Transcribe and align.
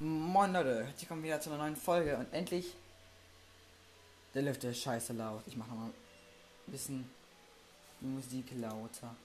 Moin 0.00 0.52
Leute, 0.52 0.84
herzlich 0.84 1.00
willkommen 1.00 1.24
wieder 1.24 1.40
zu 1.40 1.50
einer 1.50 1.58
neuen 1.58 1.74
Folge 1.74 2.16
und 2.16 2.32
endlich 2.32 2.72
der 4.32 4.42
Lüfter 4.42 4.70
ist 4.70 4.80
scheiße 4.80 5.12
laut. 5.12 5.42
Ich 5.48 5.56
mache 5.56 5.70
nochmal 5.70 5.88
ein 5.88 6.70
bisschen 6.70 7.10
die 8.00 8.06
Musik 8.06 8.46
lauter. 8.60 9.16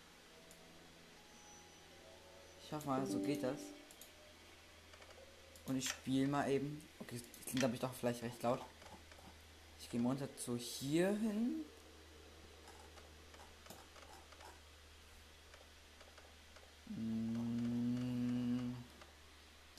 Ich 2.65 2.73
hoffe 2.73 2.88
mal, 2.88 3.05
so 3.05 3.20
geht 3.20 3.44
das. 3.44 3.59
Und 5.67 5.78
ich 5.78 5.88
spiele 5.88 6.28
mal 6.28 6.49
eben. 6.49 6.81
Okay, 7.01 7.21
das 7.21 7.46
klingt 7.46 7.60
glaube 7.60 7.76
ich 7.76 7.79
doch 7.79 7.94
vielleicht 7.94 8.24
recht 8.24 8.42
laut. 8.42 8.60
Ich 9.79 9.92
gehe 9.92 10.01
runter 10.01 10.28
zu 10.37 10.58
hier 10.58 11.10
hin. 11.10 11.65
Hm, 16.88 17.52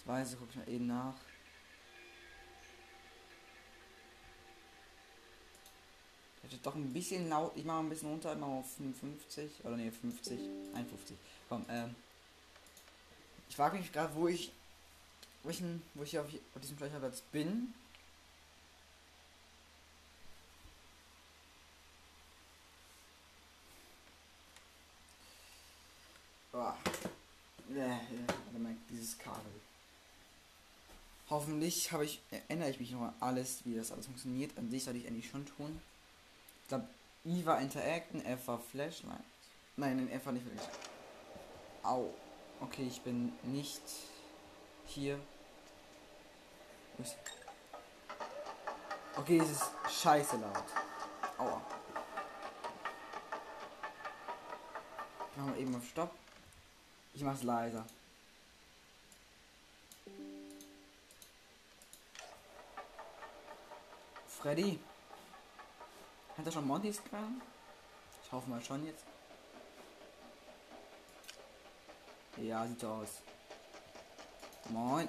Weise 0.05 0.37
gucke 0.37 0.51
ich 0.51 0.57
mal 0.57 0.69
eben 0.69 0.87
nach. 0.87 1.15
Ist 6.55 6.65
doch 6.65 6.75
ein 6.77 6.93
bisschen 6.93 7.29
laut. 7.29 7.53
Ich 7.57 7.65
mache 7.65 7.81
ein 7.81 7.89
bisschen 7.89 8.11
runter, 8.11 8.33
immer 8.33 8.47
auf 8.47 8.77
55 8.77 9.65
oder 9.65 9.77
ne 9.77 9.91
50, 9.91 10.39
51. 10.75 11.17
Komm, 11.49 11.67
ähm. 11.69 11.95
Ich 13.49 13.57
frage 13.57 13.77
mich 13.77 13.93
gerade, 13.93 14.15
wo 14.15 14.29
ich, 14.29 14.53
wo 15.43 15.51
ich, 15.51 15.63
wo 15.95 16.05
ich 16.05 16.11
hier 16.11 16.23
auf, 16.23 16.29
auf 16.55 16.61
diesem 16.61 16.77
Speicherplatz 16.77 17.21
bin. 17.33 17.75
Oh. 26.53 26.73
Ja, 27.75 27.87
ja, 27.87 28.01
dieses 28.89 29.19
Kabel. 29.19 29.64
Hoffentlich 31.31 31.91
habe 31.91 32.05
ich, 32.05 32.21
erinnere 32.31 32.71
ich 32.71 32.81
mich 32.81 32.91
noch 32.91 33.13
alles, 33.21 33.65
wie 33.65 33.75
das 33.75 33.93
alles 33.93 34.07
funktioniert. 34.07 34.57
An 34.59 34.71
sich 34.71 34.85
sollte 34.85 34.99
ich 34.99 35.07
eigentlich 35.07 35.29
schon 35.29 35.47
tun. 35.47 35.81
Ich 36.63 36.69
glaube, 36.69 36.87
I 37.25 37.47
war 37.47 37.61
Interacten, 37.61 38.25
F 38.25 38.47
war 38.47 38.59
Flashlight. 38.59 39.25
Nein, 39.77 39.99
in 39.99 40.11
F 40.11 40.27
war 40.27 40.33
nicht 40.33 40.45
wirklich. 40.45 40.69
Au. 41.83 42.11
Okay, 42.61 42.87
ich 42.87 43.01
bin 43.01 43.33
nicht 43.43 43.83
hier. 44.87 45.19
Okay, 49.17 49.39
es 49.39 49.51
ist 49.51 49.71
scheiße 50.03 50.37
laut. 50.37 50.65
Aua. 51.39 51.63
Machen 55.37 55.55
wir 55.55 55.61
eben 55.61 55.75
auf 55.75 55.87
Stopp. 55.87 56.15
Ich 57.13 57.23
mach's 57.23 57.43
leiser. 57.43 57.85
Freddy. 64.45 64.79
Hat 66.37 66.45
er 66.45 66.53
schon 66.53 66.67
Montys 66.67 67.03
Kran? 67.03 67.41
Ich 68.23 68.31
hoffe 68.31 68.51
mal 68.51 68.61
schon 68.63 68.85
jetzt. 68.85 69.03
Ja, 72.37 72.67
sieht 72.67 72.79
so 72.79 72.89
aus. 72.89 73.23
Moin. 74.69 75.09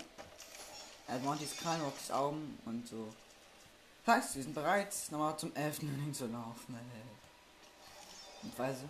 Er 1.09 1.15
hat 1.15 1.23
Montys 1.23 1.57
Kran 1.57 1.81
auf 1.81 1.93
die 2.07 2.13
Augen 2.13 2.57
und 2.63 2.87
so. 2.87 3.13
Heißt, 4.07 4.37
wir 4.37 4.43
sind 4.43 4.55
bereit, 4.55 4.95
nochmal 5.11 5.37
zum 5.37 5.53
11. 5.53 5.79
hinzulaufen. 5.79 6.79
Und 8.41 8.57
weißt 8.57 8.83
du, 8.83 8.89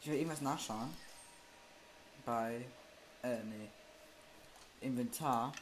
ich 0.00 0.08
will 0.08 0.16
irgendwas 0.16 0.40
nachschauen. 0.40 0.96
Bei, 2.24 2.64
äh, 3.22 3.44
nee. 3.44 3.68
Inventar. 4.80 5.52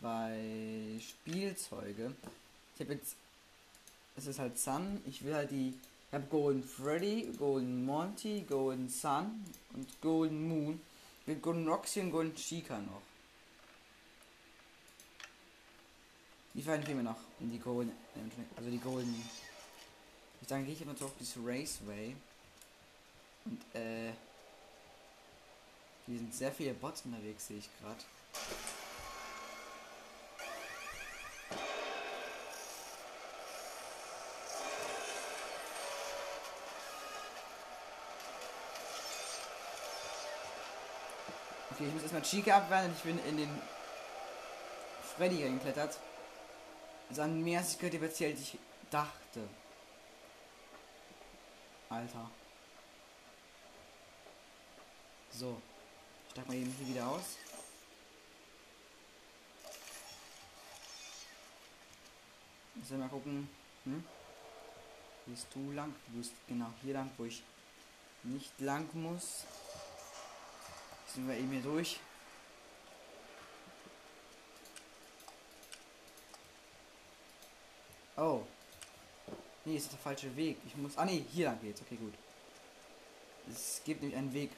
Bei 0.00 0.98
Spielzeuge. 1.02 2.16
Ich 2.78 2.84
habe 2.84 2.94
jetzt, 2.94 3.16
es 4.16 4.28
ist 4.28 4.38
halt 4.38 4.56
Sun. 4.56 5.02
Ich 5.04 5.24
will 5.24 5.34
halt 5.34 5.50
die, 5.50 5.70
ich 6.06 6.14
habe 6.14 6.26
Golden 6.26 6.62
Freddy, 6.62 7.28
Golden 7.36 7.84
Monty, 7.84 8.42
Golden 8.48 8.88
Sun 8.88 9.44
und 9.74 10.00
Golden 10.00 10.48
Moon. 10.48 10.80
Will 11.26 11.36
Golden 11.40 11.66
Roxy 11.66 12.00
und 12.02 12.12
Golden 12.12 12.36
Chica 12.36 12.78
noch. 12.78 13.02
Die 16.54 16.62
beiden 16.62 16.86
fehlen 16.86 17.02
noch. 17.02 17.18
Und 17.40 17.50
die 17.50 17.58
Golden, 17.58 17.90
also 18.56 18.70
die 18.70 18.78
Golden. 18.78 19.28
Ich 20.40 20.46
sage, 20.46 20.62
gehe 20.62 20.74
ich 20.74 20.82
immer 20.82 20.92
auf 20.92 21.12
das 21.18 21.36
Raceway. 21.44 22.14
Und, 23.44 23.60
äh, 23.74 24.12
hier 26.06 26.18
sind 26.18 26.32
sehr 26.32 26.52
viele 26.52 26.74
Bots 26.74 27.02
unterwegs, 27.04 27.48
sehe 27.48 27.58
ich 27.58 27.68
gerade. 27.80 28.04
Okay, 41.78 41.86
ich 41.86 41.94
muss 41.94 42.02
erstmal 42.02 42.22
Chica 42.22 42.56
abwehren 42.56 42.86
und 42.86 42.96
ich 42.96 43.02
bin 43.04 43.24
in 43.24 43.36
den 43.36 43.62
Freddy 45.14 45.36
geklettert. 45.36 45.96
Also 47.08 47.22
an 47.22 47.40
mehr 47.40 47.62
Security 47.62 47.98
erzählt, 47.98 48.36
als 48.36 48.48
ich 48.48 48.58
dachte. 48.90 49.48
Alter. 51.88 52.28
So. 55.30 55.62
Ich 56.26 56.32
steig 56.32 56.48
mal 56.48 56.56
eben 56.56 56.74
hier 56.80 56.88
wieder 56.88 57.06
aus. 57.06 57.36
Müssen 62.74 62.90
wir 62.90 62.98
mal 62.98 63.08
gucken. 63.08 63.48
Hm? 63.84 64.04
Gehst 65.28 65.46
du 65.54 65.70
lang? 65.70 65.94
Du 66.08 66.18
bist 66.18 66.32
genau 66.48 66.72
hier 66.82 66.94
lang, 66.94 67.08
wo 67.16 67.24
ich 67.24 67.40
nicht 68.24 68.58
lang 68.58 68.88
muss. 68.94 69.44
Sind 71.18 71.26
wir 71.26 71.36
eben 71.36 71.50
hier 71.50 71.62
durch. 71.62 71.98
Oh. 78.16 78.42
Nee, 79.64 79.78
ist 79.78 79.90
der 79.90 79.98
falsche 79.98 80.36
Weg. 80.36 80.58
Ich 80.64 80.76
muss. 80.76 80.96
Ah 80.96 81.04
nee, 81.04 81.24
hier 81.32 81.46
lang 81.46 81.60
geht's. 81.60 81.82
Okay, 81.82 81.96
gut. 81.96 82.14
Es 83.50 83.82
gibt 83.84 84.00
nämlich 84.00 84.16
einen 84.16 84.32
Weg. 84.32 84.52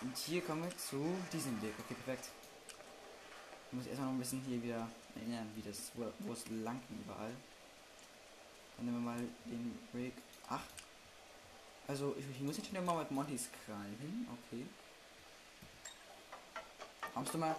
Und 0.00 0.16
hier 0.16 0.40
kommen 0.40 0.64
wir 0.64 0.76
zu 0.76 1.14
diesem 1.32 1.62
Weg. 1.62 1.74
Okay, 1.78 1.94
perfekt. 1.94 2.28
Ich 3.70 3.72
muss 3.72 3.86
erstmal 3.86 4.08
noch 4.08 4.14
ein 4.14 4.18
bisschen 4.18 4.40
hier 4.40 4.60
wieder 4.60 4.90
erinnern, 5.14 5.52
wie 5.54 5.62
das, 5.62 5.92
wo, 5.94 6.12
wo 6.18 6.32
es 6.32 6.48
lang 6.48 6.80
ging 6.88 7.00
überall. 7.04 7.30
Dann 8.76 8.86
nehmen 8.86 9.04
wir 9.04 9.12
mal 9.12 9.20
den 9.44 9.78
Weg. 9.92 10.14
Ach, 10.48 10.64
also, 11.86 12.16
ich, 12.18 12.24
ich 12.36 12.40
muss 12.40 12.56
jetzt 12.56 12.74
schon 12.74 12.84
mal 12.84 12.98
mit 12.98 13.10
Montys 13.12 13.50
Kral 13.64 13.86
hin. 14.00 14.26
Okay. 14.32 14.66
Kommst 17.14 17.34
du 17.34 17.38
mal? 17.38 17.56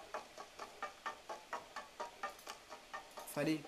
Freddy. 3.34 3.63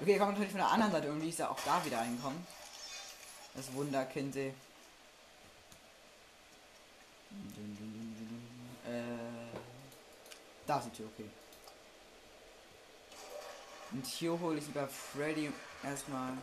Okay, 0.00 0.18
kommt 0.18 0.32
natürlich 0.32 0.50
von 0.50 0.60
der 0.60 0.70
anderen 0.70 0.92
Seite 0.92 1.06
irgendwie 1.06 1.28
ist 1.28 1.40
er 1.40 1.50
auch 1.50 1.60
da 1.64 1.84
wieder 1.84 1.98
reinkommen. 1.98 2.46
Das 3.54 3.72
Wunderkind. 3.72 4.36
Äh. 4.36 4.52
Da 10.66 10.78
ist 10.78 10.86
die 10.86 10.90
Tür, 10.90 11.08
okay. 11.14 11.30
Und 13.90 14.06
hier 14.06 14.38
hole 14.38 14.58
ich 14.58 14.66
lieber 14.66 14.86
Freddy 14.86 15.50
erstmal 15.82 16.36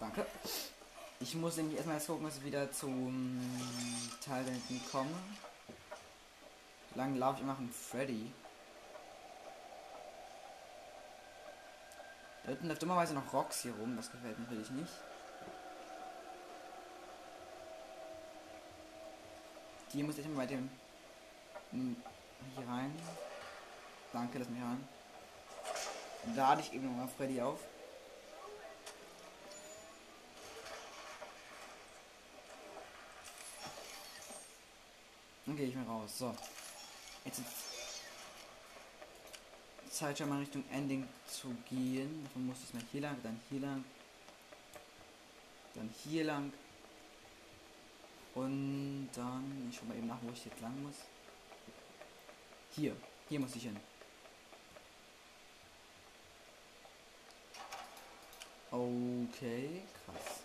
Danke. 0.00 0.26
Ich 1.22 1.34
muss 1.34 1.58
nämlich 1.58 1.76
erstmal 1.76 1.98
jetzt 1.98 2.06
gucken, 2.06 2.24
dass 2.24 2.38
ich 2.38 2.44
wieder 2.44 2.72
zum 2.72 3.38
Teil 4.24 4.42
da 4.42 4.50
hinten 4.50 4.80
komme. 4.90 5.10
Lang 6.94 7.14
laufe 7.16 7.42
ich 7.42 7.46
einen 7.46 7.70
Freddy. 7.70 8.32
Da 12.42 12.48
hinten 12.48 12.68
läuft 12.68 12.80
dummerweise 12.80 13.12
noch 13.12 13.30
Rocks 13.34 13.60
hier 13.60 13.74
rum, 13.74 13.96
das 13.96 14.10
gefällt 14.10 14.38
mir 14.38 14.46
natürlich 14.46 14.70
nicht. 14.70 14.92
Die 19.92 20.02
muss 20.02 20.16
ich 20.16 20.24
immer 20.24 20.38
bei 20.38 20.46
dem 20.46 20.70
hier 21.70 22.66
rein. 22.66 22.98
Danke, 24.14 24.38
lass 24.38 24.48
mich 24.48 24.62
rein. 24.62 24.88
Da 26.34 26.48
hatte 26.48 26.62
ich 26.62 26.72
eben 26.72 26.86
nochmal 26.86 27.08
Freddy 27.08 27.42
auf. 27.42 27.60
Dann 35.50 35.56
gehe 35.56 35.66
ich 35.66 35.74
mal 35.74 35.84
raus. 35.84 36.16
So. 36.16 36.32
Jetzt 37.24 37.40
ist 37.40 37.48
Zeit 39.90 40.16
schon 40.16 40.28
mal 40.28 40.38
Richtung 40.38 40.62
Ending 40.70 41.08
zu 41.26 41.48
gehen. 41.68 42.22
Davon 42.22 42.46
muss 42.46 42.58
ich 42.62 42.72
mal 42.72 42.84
hier 42.92 43.00
lang, 43.00 43.16
dann 43.24 43.40
hier 43.50 43.58
lang. 43.58 43.84
Dann 45.74 45.92
hier 46.04 46.22
lang. 46.22 46.52
Und 48.36 49.08
dann, 49.12 49.68
ich 49.68 49.76
schau 49.76 49.86
mal 49.86 49.96
eben 49.96 50.06
nach, 50.06 50.18
wo 50.22 50.30
ich 50.30 50.44
jetzt 50.44 50.60
lang 50.60 50.80
muss. 50.84 50.94
Hier, 52.76 52.94
hier 53.28 53.40
muss 53.40 53.56
ich 53.56 53.64
hin. 53.64 53.76
Okay, 58.70 59.82
krass. 60.06 60.44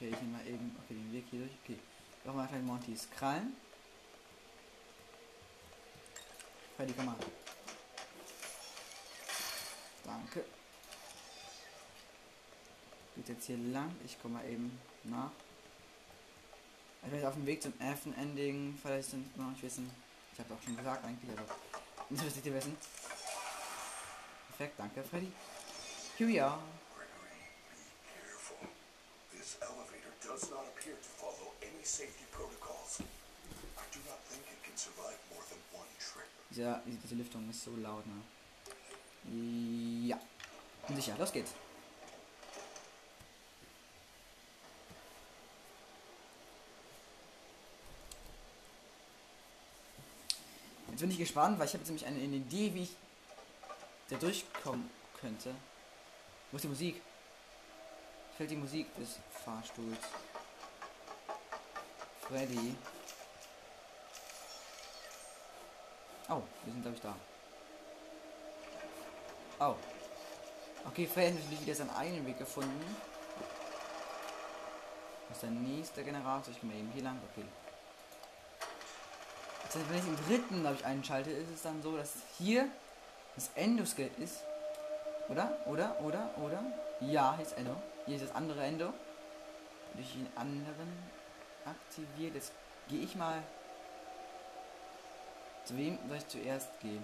Okay, 0.00 0.08
ich 0.14 0.20
nehme 0.22 0.38
mal 0.38 0.46
eben 0.46 0.74
okay, 0.82 0.94
den 0.94 1.12
Weg 1.12 1.26
hier 1.30 1.40
durch. 1.40 1.52
Okay, 1.62 1.78
nochmal 2.24 2.48
klein 2.48 2.64
Montys 2.64 3.06
Krallen. 3.10 3.54
Freddy, 6.74 6.94
komm 6.96 7.04
mal. 7.04 7.16
Danke. 10.02 10.46
Geht 13.14 13.28
jetzt 13.28 13.44
hier 13.44 13.58
lang. 13.58 13.94
Ich 14.02 14.18
komme 14.22 14.38
mal 14.38 14.48
eben 14.48 14.80
nach. 15.04 15.32
Ich 17.02 17.10
bin 17.10 17.22
auf 17.26 17.34
dem 17.34 17.44
Weg 17.44 17.62
zum 17.62 17.74
Elfen 17.78 18.16
Ending. 18.16 18.78
Vielleicht 18.80 19.10
sind 19.10 19.36
noch 19.36 19.50
nicht 19.50 19.62
wissen. 19.62 19.90
Ich 20.32 20.38
habe 20.38 20.54
auch 20.54 20.62
schon 20.62 20.78
gesagt 20.78 21.04
eigentlich, 21.04 21.30
aber 21.30 21.44
nicht 22.08 22.24
wisst 22.24 22.46
ihr 22.46 22.54
wissen. 22.54 22.74
Perfekt, 24.48 24.78
danke 24.78 25.02
Freddy. 25.02 25.30
Here 26.16 26.30
we 26.30 26.42
are. 26.42 26.58
Does 30.26 30.50
not 30.50 30.64
appear 30.72 30.94
to 30.94 31.10
follow 31.20 31.52
any 31.62 31.84
safety 31.84 32.24
protocols. 32.30 33.02
I 33.76 33.84
do 33.92 34.00
not 34.08 34.20
think 34.28 34.42
it 34.46 34.62
can 34.62 34.76
survive 34.76 35.18
more 35.32 35.42
than 35.48 35.58
one 35.72 35.88
trip. 35.98 36.28
Diese, 36.50 36.80
diese 37.02 37.14
Lüftung 37.14 37.48
ist 37.50 37.64
so 37.64 37.72
laut, 37.76 38.04
ne? 38.06 38.22
Ja. 40.08 40.18
Sicher, 40.94 41.16
los 41.18 41.32
geht's. 41.32 41.52
Jetzt 50.90 51.00
bin 51.00 51.10
ich 51.12 51.18
gespannt, 51.18 51.58
weil 51.58 51.66
ich 51.66 51.72
habe 51.72 51.82
jetzt 51.82 51.88
nämlich 51.88 52.06
eine, 52.06 52.18
eine 52.18 52.36
Idee, 52.36 52.74
wie 52.74 52.82
ich 52.82 52.96
da 54.08 54.16
durchkommen 54.16 54.90
könnte. 55.20 55.54
Wo 56.50 56.56
ist 56.56 56.64
die 56.64 56.68
Musik? 56.68 57.00
Fällt 58.40 58.52
die 58.52 58.56
Musik 58.56 58.86
des 58.96 59.18
Fahrstuhls. 59.44 59.98
Freddy. 62.22 62.74
Oh, 66.26 66.40
wir 66.64 66.72
sind 66.72 66.80
glaube 66.80 66.96
ich 66.96 67.02
da. 67.02 67.14
Oh. 69.60 69.74
Okay, 70.88 71.06
Freddy 71.06 71.32
hat 71.32 71.34
natürlich 71.34 71.60
wieder 71.60 71.74
seinen 71.74 71.90
eigenen 71.90 72.26
Weg 72.26 72.38
gefunden. 72.38 72.96
Was 75.28 75.36
ist 75.36 75.42
der 75.42 75.50
nächste 75.50 76.02
Generator? 76.02 76.50
Ich 76.50 76.62
gehe 76.62 76.72
eben 76.72 76.90
hier 76.94 77.02
lang. 77.02 77.20
Okay. 77.30 77.44
Das 79.66 79.74
heißt, 79.74 79.90
wenn 79.90 79.98
ich 79.98 80.04
den 80.04 80.26
dritten, 80.26 80.60
glaube 80.62 80.76
ich, 80.76 80.86
einschalte, 80.86 81.30
ist 81.30 81.50
es 81.50 81.60
dann 81.60 81.82
so, 81.82 81.94
dass 81.94 82.14
hier 82.38 82.70
das 83.34 83.50
Endo-Skelett 83.54 84.18
ist. 84.18 84.38
Oder? 85.28 85.58
Oder? 85.66 86.00
Oder? 86.00 86.30
Oder? 86.38 86.89
Ja, 87.00 87.34
hier 87.36 87.46
ist 87.46 87.56
Endo. 87.56 87.74
Hier 88.04 88.16
ist 88.16 88.24
das 88.26 88.34
andere 88.34 88.62
Endo. 88.62 88.88
Und 88.88 90.00
ich 90.00 90.12
den 90.12 90.28
anderen 90.36 91.10
aktiviert. 91.64 92.34
Jetzt 92.34 92.52
gehe 92.88 93.00
ich 93.00 93.14
mal. 93.16 93.42
Zu 95.64 95.76
wem 95.76 95.98
soll 96.08 96.18
ich 96.18 96.28
zuerst 96.28 96.68
gehen? 96.80 97.02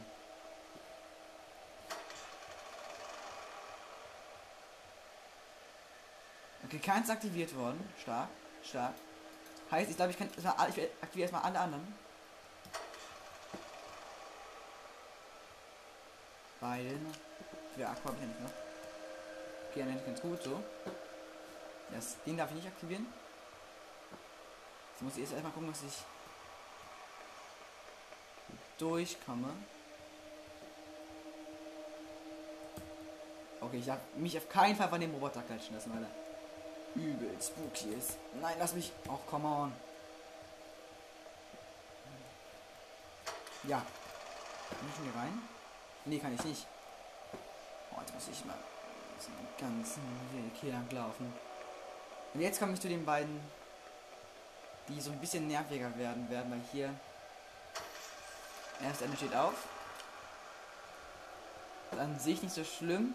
Okay, 6.65 6.79
keins 6.79 7.09
aktiviert 7.09 7.57
worden. 7.57 7.89
Stark, 8.03 8.29
stark. 8.65 8.95
Heißt, 9.71 9.91
ich 9.91 9.97
glaube, 9.97 10.11
ich 10.11 10.19
kann. 10.19 10.29
Ich 10.37 10.47
aktiviere 10.47 11.23
erstmal 11.23 11.43
alle 11.43 11.61
anderen. 11.61 11.95
Weil. 16.61 16.99
Ja, 17.77 17.91
Aqua 17.91 18.11
hab 18.11 18.15
ich 18.15 18.27
nicht, 18.27 18.66
Okay, 19.77 19.85
dann 19.85 20.07
ganz 20.07 20.23
gut 20.23 20.43
so. 20.43 20.63
Das, 21.91 22.17
den 22.25 22.39
darf 22.39 22.49
ich 22.49 22.57
nicht 22.57 22.67
aktivieren. 22.67 23.07
Jetzt 24.93 25.03
muss 25.03 25.13
ich 25.17 25.21
erst 25.21 25.33
erstmal 25.35 25.53
gucken, 25.53 25.69
dass 25.69 25.83
ich 25.83 25.99
durchkomme. 28.79 29.53
Okay, 33.61 33.77
ich 33.77 33.85
darf 33.85 33.99
mich 34.15 34.39
auf 34.39 34.49
keinen 34.49 34.77
Fall 34.77 34.89
von 34.89 34.99
dem 34.99 35.13
Roboter 35.13 35.43
klatschen 35.43 35.75
lassen, 35.75 35.93
weil 35.93 36.05
er 36.05 37.03
übel 37.03 37.37
spooky 37.43 37.93
ist. 37.93 38.17
Nein, 38.41 38.57
lass 38.59 38.73
mich. 38.73 38.93
Ach, 39.11 39.19
come 39.29 39.47
on. 39.47 39.73
Ja. 43.65 43.85
Kann 44.71 44.89
ich 44.89 44.97
schon 44.97 45.05
hier 45.05 45.21
rein? 45.21 45.43
Nee, 46.07 46.19
kann 46.19 46.35
ich 46.35 46.45
nicht. 46.45 46.67
Oh, 47.93 48.01
jetzt 48.01 48.15
muss 48.15 48.29
ich 48.29 48.43
mal 48.47 48.57
einen 49.27 49.49
ganzen 49.59 50.03
Weg 50.33 50.53
hier 50.61 50.73
lang 50.73 50.91
laufen. 50.91 51.33
Und 52.35 52.41
jetzt 52.41 52.59
komme 52.59 52.75
ich 52.75 52.81
zu 52.81 52.89
den 52.89 53.05
beiden, 53.05 53.41
die 54.89 55.01
so 55.01 55.11
ein 55.11 55.21
bisschen 55.21 55.47
nerviger 55.47 55.97
werden 55.97 56.29
werden, 56.31 56.51
weil 56.51 56.61
hier 56.73 56.95
erst 58.83 59.03
eine 59.03 59.17
steht 59.17 59.35
auf. 59.35 59.55
An 61.93 62.19
sich 62.19 62.43
nicht 62.43 62.55
so 62.55 62.63
schlimm. 62.63 63.15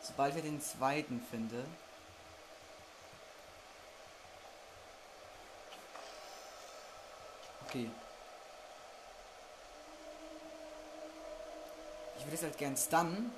Sobald 0.00 0.34
wir 0.36 0.42
den 0.42 0.60
zweiten 0.60 1.20
finde. 1.30 1.64
Okay. 7.66 7.90
Ich 12.16 12.24
würde 12.24 12.36
es 12.36 12.42
halt 12.42 12.58
gern 12.58 12.76
stunnen. 12.76 13.32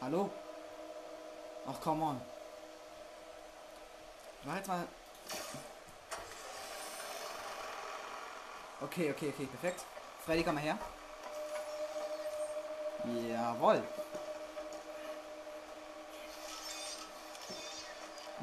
Hallo? 0.00 0.30
Ach, 1.66 1.80
come 1.80 2.04
on. 2.04 2.20
Jetzt 4.54 4.68
mal. 4.68 4.86
Okay, 8.80 9.10
okay, 9.10 9.28
okay, 9.30 9.46
perfekt. 9.46 9.84
Freddy, 10.24 10.44
komm 10.44 10.54
mal 10.54 10.60
her. 10.60 10.78
Jawohl. 13.04 13.82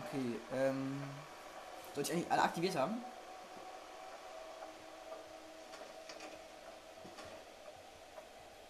Okay, 0.06 0.40
ähm. 0.54 1.02
Soll 1.94 2.04
ich 2.04 2.12
eigentlich 2.12 2.32
alle 2.32 2.44
aktiviert 2.44 2.76
haben? 2.76 3.02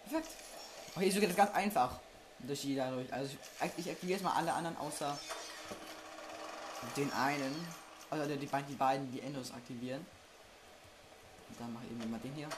Perfekt. 0.08 0.30
Okay, 0.94 1.10
so 1.10 1.18
geht 1.18 1.30
das 1.30 1.36
ganz 1.36 1.52
einfach. 1.52 1.98
Durch 2.40 2.60
die 2.60 2.76
dadurch. 2.76 3.12
Also 3.12 3.32
ich, 3.34 3.84
ich 3.84 3.90
aktiviere 3.90 4.18
jetzt 4.18 4.24
mal 4.24 4.34
alle 4.34 4.52
anderen 4.52 4.76
außer 4.76 5.18
den 6.96 7.12
einen. 7.12 7.54
Also 8.10 8.26
die, 8.36 8.46
die 8.46 8.74
beiden, 8.74 9.10
die 9.12 9.20
Endos 9.20 9.52
aktivieren. 9.52 10.06
Und 11.48 11.60
dann 11.60 11.72
mache 11.72 11.84
ich 11.86 11.92
eben 11.92 12.10
mal 12.10 12.20
den 12.20 12.32
hier. 12.34 12.48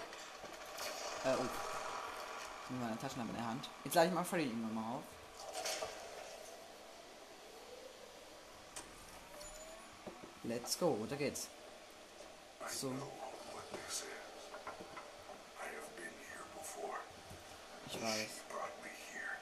Äh, 1.24 1.34
oh. 1.38 1.44
Ich 2.64 2.70
nehme 2.70 2.84
meine 2.84 2.98
Taschenlampe 2.98 3.32
in 3.32 3.38
der 3.38 3.48
Hand. 3.48 3.70
Jetzt 3.84 3.94
lade 3.94 4.08
ich 4.08 4.14
mal 4.14 4.24
Freddy 4.24 4.44
irgendwann 4.44 4.74
mal 4.74 4.96
auf. 4.96 5.02
Let's 10.44 10.78
go, 10.78 11.06
da 11.08 11.16
geht's. 11.16 11.48
So. 12.68 12.88
know 12.88 13.10
what 13.52 13.64
this 13.72 14.00
is. 14.00 14.08
I 15.60 15.68
have 15.76 15.92
been 15.96 16.16
here 16.28 16.44
before. 16.56 17.00
Ich 17.88 17.96
weiß. 18.00 18.28
She 18.28 18.44
brought 18.48 18.72
me 18.84 18.92
here. 19.12 19.40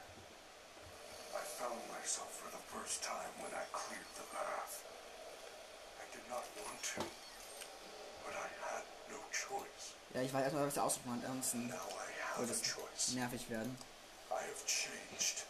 I 1.35 1.43
found 1.59 1.79
myself 1.91 2.31
for 2.31 2.51
the 2.51 2.63
first 2.71 3.03
time 3.03 3.31
when 3.39 3.51
I 3.51 3.63
cleared 3.71 4.11
the 4.15 4.27
path. 4.35 4.83
I 5.99 6.05
did 6.15 6.23
not 6.27 6.43
want 6.59 6.79
to, 6.95 7.03
but 8.23 8.35
I 8.35 8.47
had 8.67 8.83
no 9.11 9.19
choice. 9.31 9.95
Ja, 10.13 10.16
ich 10.27 10.33
weiß 10.33 10.43
erstmal, 10.43 10.67
was 10.67 10.73
der 10.73 10.83
Ausdruck 10.83 11.05
meint. 11.05 11.23
Ansonsten 11.23 11.73
würde 12.37 12.51
es 12.51 13.13
nervig 13.13 13.49
werden. 13.49 13.77
I 14.29 14.33
have 14.33 14.65
changed. 14.65 15.45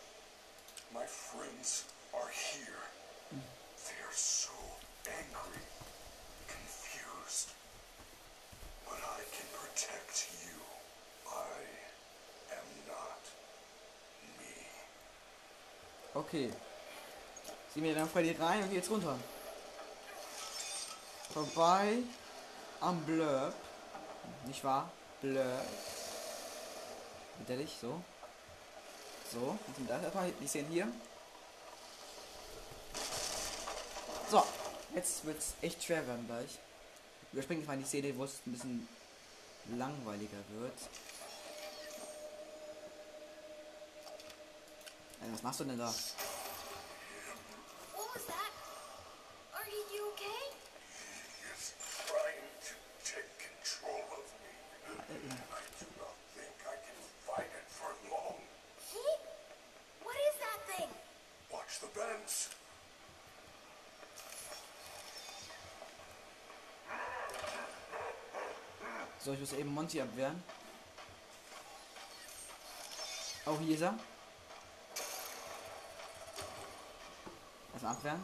My 0.94 1.06
friends 1.08 1.86
are 2.14 2.30
here. 2.30 2.78
They 3.32 3.98
are 4.06 4.14
so 4.14 4.54
angry, 5.08 5.62
confused. 6.48 7.54
But 8.86 9.00
I 9.02 9.24
can 9.34 9.48
protect 9.52 10.30
you. 10.46 10.62
I 11.26 11.58
am 12.54 12.68
not 12.88 13.24
me. 14.38 14.54
Okay. 16.14 16.52
Zieh 17.74 17.82
mir 17.82 17.96
dann 17.96 18.08
Freddy 18.08 18.36
rein 18.40 18.62
und 18.62 18.70
geh 18.70 18.76
jetzt 18.76 18.92
runter. 18.92 19.18
Vorbei 21.34 21.98
am 22.80 23.04
Blurb. 23.06 23.56
Nicht 24.46 24.64
wahr? 24.64 24.92
Blurb. 25.22 25.66
Widerlich, 27.40 27.76
so. 27.82 28.02
So. 29.32 29.32
So, 29.32 29.60
was 29.68 29.76
sind 29.76 29.90
das 29.90 30.04
erstmal 30.04 30.32
Szenen 30.48 30.72
hier. 30.72 30.88
So, 34.30 34.46
jetzt 34.96 35.26
wird 35.26 35.38
es 35.38 35.54
echt 35.62 35.84
schwer 35.84 36.08
werden 36.08 36.26
gleich. 36.28 36.58
Wir 37.32 37.44
springen 37.44 37.66
mal 37.66 37.78
die 37.78 37.86
Szene, 37.86 38.18
wo 38.18 38.24
es 38.24 38.40
ein 38.46 38.52
bisschen 38.52 38.88
langweiliger 39.76 40.38
wird. 40.50 40.74
Ey, 45.22 45.32
was 45.32 45.44
machst 45.44 45.60
du 45.60 45.66
denn 45.66 45.78
da? 45.78 45.88
What 45.88 45.96
was 48.14 48.26
that? 48.28 48.52
Are 49.54 49.68
you, 49.68 49.84
you 49.96 50.08
okay? 50.14 50.52
He 50.94 51.04
is 51.54 51.74
trying 52.08 52.50
to 52.68 52.74
take 53.04 53.30
control 53.40 54.04
of 54.12 54.26
me. 54.40 54.54
I 55.18 55.20
do 55.80 55.86
not 56.00 56.16
think 56.36 56.56
I 56.64 56.76
can 56.84 56.98
fight 57.26 57.52
it 57.52 57.68
for 57.68 57.92
long. 58.12 58.38
He? 58.92 59.04
What 60.04 60.16
is 60.16 60.36
that 60.40 60.60
thing? 60.68 60.90
Watch 61.52 61.80
the 61.80 61.88
bends. 61.98 62.50
So, 69.28 69.34
ich 69.34 69.42
muss 69.42 69.52
eben 69.52 69.74
Monty 69.74 70.00
abwehren. 70.00 70.42
Oh, 73.46 73.58
hier 73.60 73.76
ist 73.76 73.82
er. 73.82 74.00
Erstmal 77.74 77.92
abwehren. 77.92 78.22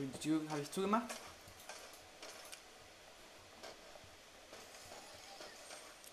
Die 0.00 0.18
Tür 0.18 0.40
habe 0.48 0.60
ich 0.60 0.70
zugemacht. 0.70 1.10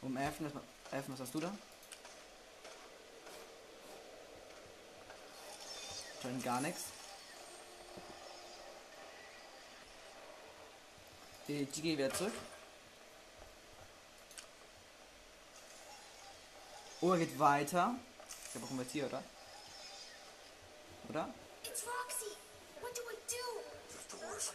Um 0.02 0.16
Elfen, 0.18 0.52
Elfen, 0.92 1.14
was 1.14 1.20
hast 1.22 1.34
du 1.34 1.40
da? 1.40 1.52
Scheint 6.22 6.44
gar 6.44 6.62
nichts. 6.62 6.84
Die 11.48 11.66
GG 11.66 11.98
wieder 11.98 12.14
zurück. 12.14 12.34
Oh, 17.00 17.12
er 17.14 17.20
geht 17.20 17.40
weiter. 17.40 17.96
Ich 18.50 18.56
habe 18.56 18.66
auch 18.66 18.70
konvertiert, 18.70 19.08
oder? 19.08 19.24
Oder? 21.10 21.30
It's 21.64 21.84
Roxy. 21.86 22.36
What 22.82 22.94
do 22.96 23.02
I 23.04 23.16
do? 23.30 23.36
The 23.92 24.18
doors 24.18 24.20
will 24.20 24.27
not 24.27 24.27
hold 24.27 24.27
her. 24.27 24.27
Hide. 24.27 24.27
Muss 24.38 24.52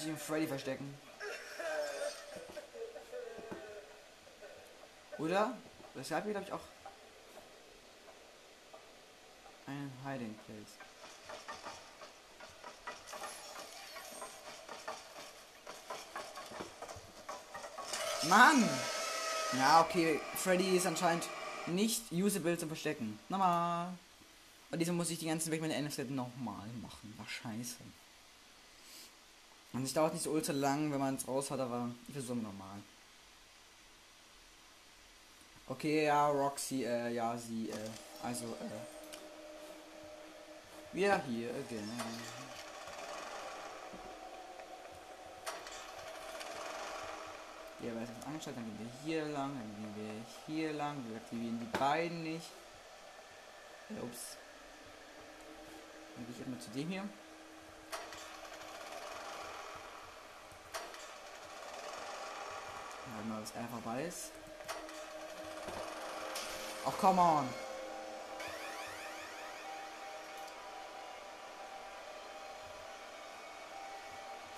ich 0.00 0.06
ihn 0.08 0.18
Freddy 0.18 0.48
verstecken? 0.48 0.98
Oder? 5.18 5.56
Weshalb 5.94 6.24
hier 6.24 6.32
glaube 6.32 6.46
ich 6.48 6.52
auch 6.52 6.60
einen 9.68 9.92
Hiding 10.04 10.34
Place. 10.46 10.78
Mann! 18.28 18.68
Ja, 19.58 19.80
okay. 19.80 20.20
Freddy 20.36 20.76
ist 20.76 20.86
anscheinend 20.86 21.28
nicht 21.66 22.02
usable 22.12 22.58
zum 22.58 22.68
Verstecken. 22.68 23.18
Nochmal. 23.28 23.92
Und 24.70 24.78
diesmal 24.78 24.96
muss 24.96 25.10
ich 25.10 25.18
die 25.18 25.26
ganzen 25.26 25.52
Weg 25.52 25.60
mit 25.60 25.70
der 25.70 25.80
NFC 25.80 26.10
nochmal 26.10 26.66
machen. 26.82 27.14
War 27.16 27.26
scheiße. 27.28 27.76
Und 29.72 29.84
es 29.84 29.92
dauert 29.92 30.14
nicht 30.14 30.22
so 30.22 30.30
ultra 30.30 30.52
lang, 30.52 30.92
wenn 30.92 31.00
man 31.00 31.16
es 31.16 31.26
raus 31.26 31.50
hat, 31.50 31.60
aber 31.60 31.90
ich 32.06 32.14
versuche 32.14 32.38
nochmal. 32.38 32.78
Okay, 35.66 36.04
ja, 36.04 36.28
Roxy, 36.28 36.84
äh, 36.84 37.12
ja, 37.12 37.36
sie, 37.36 37.70
äh, 37.70 37.90
also, 38.22 38.44
äh. 38.44 38.94
We 40.92 41.10
are 41.10 41.20
here 41.22 41.50
again. 41.50 41.90
Aber 47.90 48.00
erst 48.00 48.12
angeschaltet, 48.26 48.56
dann 48.56 48.64
gehen 48.64 48.78
wir 48.78 48.90
hier 49.04 49.24
lang, 49.26 49.52
dann 49.52 49.76
gehen 49.76 49.94
wir 49.96 50.24
hier 50.46 50.72
lang, 50.72 51.04
wir 51.06 51.16
aktivieren 51.16 51.60
die 51.60 51.78
beiden 51.78 52.22
nicht. 52.22 52.50
Äh, 53.90 54.02
ups. 54.02 54.36
Dann 56.14 56.24
gehe 56.24 56.34
ich 56.34 56.38
erstmal 56.40 56.60
zu 56.60 56.70
dem 56.70 56.88
hier. 56.88 57.08
Wenn 63.16 63.28
mal, 63.28 63.40
bis 63.40 63.52
er 63.52 63.68
vorbei 63.68 64.04
ist. 64.04 64.30
Ach, 66.86 66.98
come 66.98 67.20
on. 67.20 67.48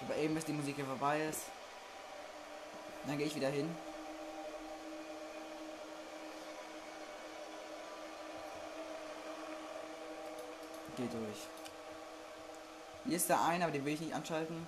Aber 0.02 0.16
eben, 0.16 0.35
bis 0.35 0.45
die 0.45 0.52
Musik 0.52 0.76
hier 0.76 0.85
vorbei 0.85 1.26
ist. 1.26 1.42
Dann 3.07 3.19
gehe 3.19 3.27
ich 3.27 3.37
wieder 3.37 3.49
hin. 3.49 3.75
Geh 10.97 11.07
durch. 11.07 11.39
Hier 13.05 13.17
ist 13.17 13.29
der 13.29 13.43
eine, 13.43 13.65
aber 13.65 13.73
den 13.73 13.85
will 13.85 13.95
ich 13.95 14.01
nicht 14.01 14.15
anschalten. 14.15 14.67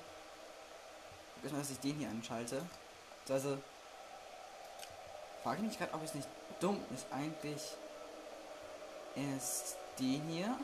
Erstmal, 1.42 1.62
dass 1.62 1.70
ich 1.70 1.80
den 1.80 1.96
hier 1.96 2.08
anschalte. 2.08 2.62
Also, 3.28 3.58
frage 5.42 5.56
ich 5.58 5.68
mich 5.68 5.78
gerade, 5.78 5.94
ob 5.94 6.02
es 6.02 6.14
nicht 6.14 6.28
dumm 6.60 6.82
ist, 6.94 7.06
eigentlich 7.12 7.76
ist 9.14 9.76
den 9.98 10.22
hier. 10.28 10.56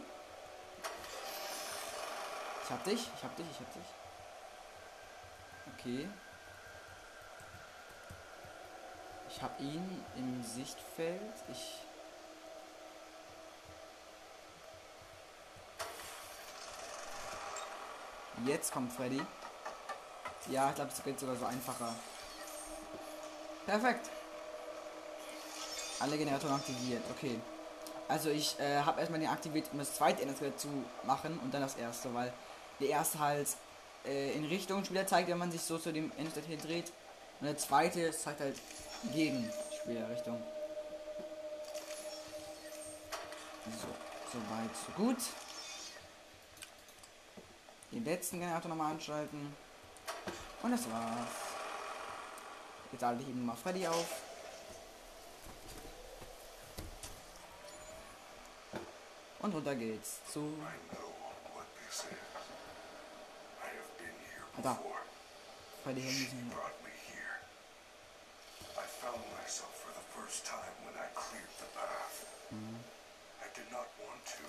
Ich 2.65 2.71
hab 2.71 2.85
dich, 2.85 3.09
ich 3.17 3.25
hab 3.25 3.37
dich, 3.37 3.47
ich 3.51 3.61
hab 3.61 3.73
dich. 3.75 3.83
Okay. 5.79 6.09
Ich 9.35 9.43
hab 9.43 9.59
ihn 9.61 10.05
im 10.17 10.45
Sichtfeld. 10.45 11.21
Ich. 11.51 11.81
Jetzt 18.47 18.73
kommt 18.73 18.93
Freddy. 18.93 19.21
Ja, 20.51 20.69
ich 20.69 20.75
glaube, 20.77 20.91
es 20.95 21.03
geht 21.03 21.19
sogar 21.19 21.37
so 21.37 21.47
einfacher. 21.47 21.95
Perfekt. 23.67 24.11
Alle 25.99 26.17
Generatoren 26.17 26.55
aktiviert. 26.55 27.03
Okay. 27.11 27.41
Also 28.07 28.31
ich 28.31 28.59
äh, 28.61 28.83
habe 28.83 29.01
erstmal 29.01 29.19
den 29.19 29.31
aktiviert, 29.31 29.69
um 29.73 29.79
das 29.79 29.95
zweite 29.95 30.23
Ende 30.23 30.57
zu 30.57 30.69
machen 31.05 31.41
und 31.43 31.53
dann 31.53 31.63
das 31.63 31.77
erste, 31.77 32.15
weil 32.15 32.33
der 32.79 32.91
erste 32.91 33.19
halt 33.19 33.49
äh, 34.05 34.33
in 34.33 34.45
Richtung 34.45 34.85
Spieler 34.85 35.07
zeigt, 35.07 35.29
wenn 35.29 35.39
man 35.39 35.51
sich 35.51 35.63
so 35.63 35.79
zu 35.79 35.93
dem 35.93 36.13
Ende 36.19 36.41
hier 36.47 36.59
dreht. 36.59 36.93
Und 37.41 37.47
der 37.47 37.57
zweite 37.57 38.11
zeigt 38.13 38.41
halt 38.41 38.57
gegen 39.13 39.51
Spielerrichtung. 39.75 40.43
So, 43.81 43.89
soweit, 44.33 44.71
so 44.87 44.93
gut. 44.93 45.19
Den 47.91 48.05
letzten 48.05 48.41
Generator 48.41 48.69
nochmal 48.69 48.93
anschalten. 48.93 49.55
Und 50.63 50.71
das 50.71 50.91
war's. 50.91 51.29
Jetzt 52.93 53.03
halte 53.03 53.23
ich 53.23 53.29
eben 53.29 53.45
mal 53.47 53.57
Freddy 53.57 53.87
auf. 53.87 54.23
Und 59.41 59.55
runter 59.55 59.75
geht's 59.75 60.21
zu. 60.33 60.41
I 60.41 60.95
know 60.95 61.11
what 61.55 61.67
this 61.85 62.05
is. 62.05 62.35
Found 69.05 69.21
myself 69.37 69.73
for 69.85 69.93
the 69.93 70.07
first 70.17 70.47
time 70.49 70.73
when 70.89 70.97
I 70.97 71.05
cleared 71.13 71.53
the 71.61 71.69
path. 71.77 72.25
Mm-hmm. 72.49 72.81
I 73.45 73.49
did 73.53 73.69
not 73.69 73.89
want 74.01 74.25
to, 74.33 74.43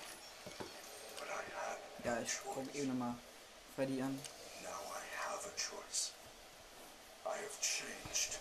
but 1.20 1.28
I 1.28 1.44
had 1.60 1.78
Ja, 2.04 2.22
ich 2.24 2.40
gucke 2.40 2.60
eben 2.72 2.80
eh 2.80 2.86
nochmal 2.88 3.14
Freddy 3.74 4.00
an. 4.00 4.16
Now 4.64 4.80
I 4.96 5.04
have 5.28 5.42
a 5.44 5.54
choice. 5.60 6.12
I 7.26 7.36
have 7.44 7.56
changed. 7.60 8.38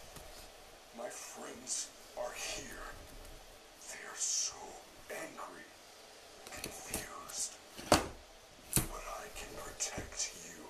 My 0.96 1.10
friends 1.10 1.90
are 2.16 2.32
here. 2.32 2.86
They 3.92 4.04
are 4.08 4.22
so 4.48 4.56
angry, 5.12 5.68
confused. 6.64 7.52
But 7.92 9.06
I 9.22 9.26
can 9.40 9.52
protect 9.60 10.32
you. 10.48 10.64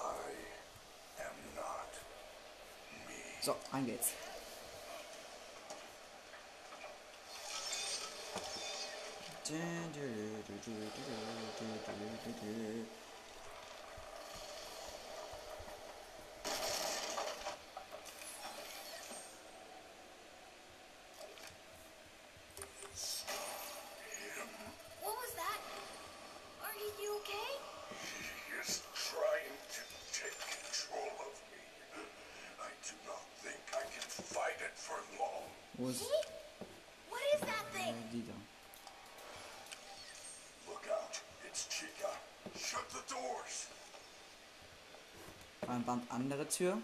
I 0.00 0.32
am 1.28 1.36
not 1.60 1.90
me. 3.06 3.20
So, 3.42 3.56
rein 3.74 3.86
geht's. 3.86 4.29
chen 9.50 9.90
Band 45.70 45.86
andere 46.10 46.48
Tür. 46.48 46.78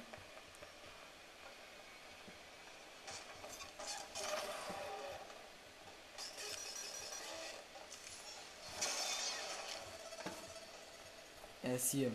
Er 11.64 11.74
ist 11.74 11.90
hier. 11.90 12.12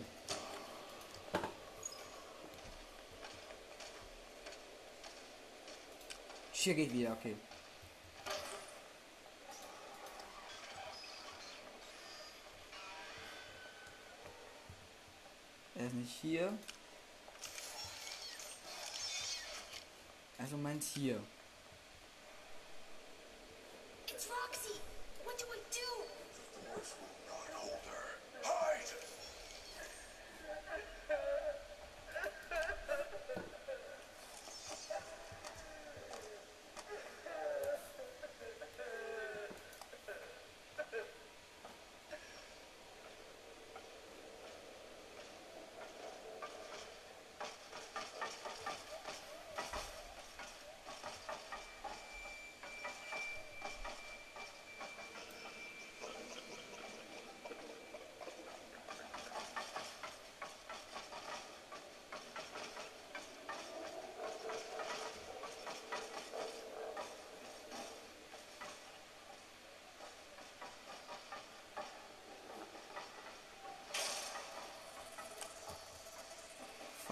Hier 6.52 6.74
geht 6.74 6.92
wieder, 6.92 7.12
okay. 7.12 7.36
Meint 20.62 20.84
hier. 20.84 21.20
It's 24.06 24.28
Roxy. 24.28 24.80
What 25.24 25.36
do 25.36 25.44
I 25.50 25.58
do? 25.72 25.80
Doors 26.68 26.94
will 27.00 27.08
not 27.26 27.50
hold 27.52 27.82
her. 27.90 28.06
Hide! 28.44 29.12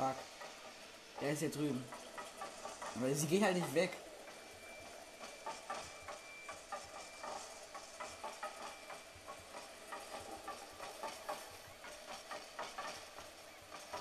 Fuck. 0.00 0.16
Er 1.20 1.32
ist 1.32 1.40
hier 1.40 1.50
drüben. 1.50 1.84
Aber 2.96 3.14
sie 3.14 3.26
geht 3.26 3.42
halt 3.42 3.54
nicht 3.54 3.74
weg. 3.74 3.90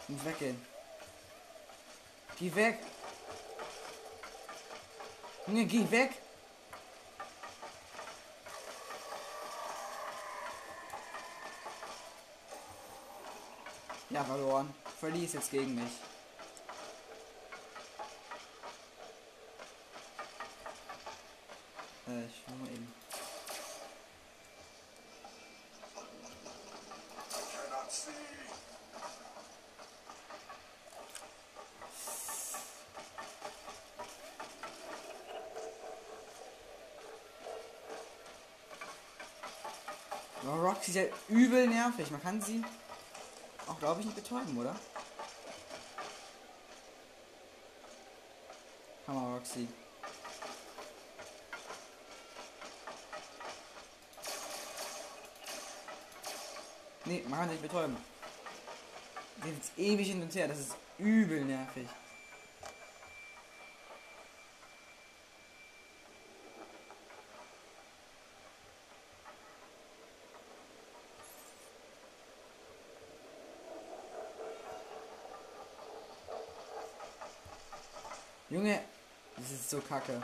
Nicht 0.07 0.23
weggehen. 0.23 0.65
Geh 2.37 2.55
weg. 2.55 2.79
Junge, 5.47 5.65
geh 5.65 5.91
weg. 5.91 6.11
Ja, 14.09 14.23
verloren. 14.23 14.73
Freddy 14.99 15.23
ist 15.23 15.33
jetzt 15.33 15.51
gegen 15.51 15.75
mich. 15.75 15.83
Äh, 22.05 22.25
ich 22.25 22.43
schau 22.45 22.53
mal 22.55 22.67
eben. 22.67 22.93
Aber 40.43 40.61
Roxy 40.61 40.91
ist 40.91 40.95
ja 40.97 41.03
übel 41.29 41.67
nervig. 41.67 42.11
Man 42.11 42.21
kann 42.21 42.41
sie 42.41 42.65
auch, 43.79 43.95
glaube 43.95 44.01
ich, 44.01 44.05
nicht 44.07 44.15
betäuben, 44.15 44.57
oder? 44.57 44.75
Hammer, 49.07 49.35
Roxy. 49.35 49.67
Nee, 57.05 57.23
man 57.27 57.39
kann 57.39 57.49
nicht 57.49 57.61
betäuben. 57.61 57.97
Jetzt 59.45 59.71
ewig 59.77 60.07
hin 60.07 60.21
und 60.21 60.35
her. 60.35 60.47
Das 60.47 60.59
ist 60.59 60.75
übel 60.97 61.45
nervig. 61.45 61.87
Junge, 78.51 78.81
das 79.37 79.51
ist 79.51 79.69
so 79.69 79.79
kacke. 79.79 80.23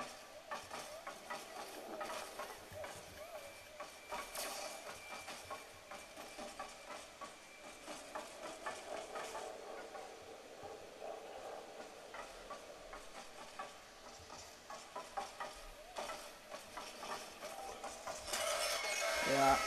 Ja. 19.35 19.57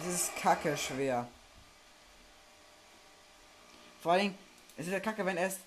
Es 0.00 0.14
ist 0.14 0.36
kacke 0.36 0.74
schwer. 0.78 1.28
Vor 4.02 4.12
allem, 4.12 4.34
es 4.78 4.86
ist 4.86 4.92
ja 4.92 5.00
kacke, 5.00 5.26
wenn 5.26 5.36
erst 5.36 5.60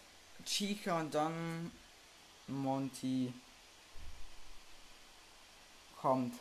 Chica 0.45 0.99
und 0.99 1.13
dann 1.13 1.71
Monty 2.47 3.33
kommt. 5.99 6.33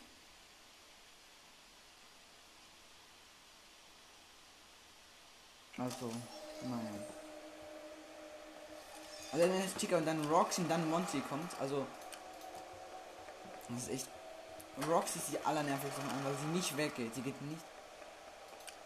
Also, 5.77 6.11
naja. 6.63 7.05
Also 9.31 9.49
wenn 9.49 9.61
jetzt 9.61 9.77
Chica 9.77 9.97
und 9.97 10.05
dann 10.05 10.23
Roxy 10.25 10.61
und 10.61 10.69
dann 10.69 10.89
Monty 10.89 11.19
kommt, 11.27 11.51
also 11.59 11.85
das 13.67 13.83
ist 13.83 13.89
echt 13.89 14.07
Roxy 14.87 15.19
ist 15.19 15.31
die 15.31 15.39
allernervigste 15.45 16.01
allen, 16.01 16.25
weil 16.25 16.35
sie 16.35 16.47
nicht 16.47 16.77
weggeht. 16.77 17.15
Sie 17.15 17.21
geht 17.21 17.41
nicht. 17.41 17.63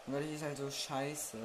Weil 0.05 0.23
die 0.23 0.35
ist 0.35 0.43
halt 0.43 0.57
so 0.57 0.69
scheiße. 0.69 1.37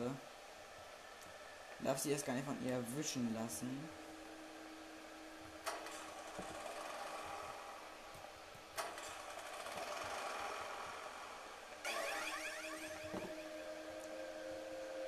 Darf 1.81 1.99
sie 1.99 2.13
erst 2.13 2.25
gar 2.25 2.33
nicht 2.33 2.47
von 2.47 2.57
ihr 2.65 2.73
erwischen 2.73 3.35
lassen. 3.35 3.89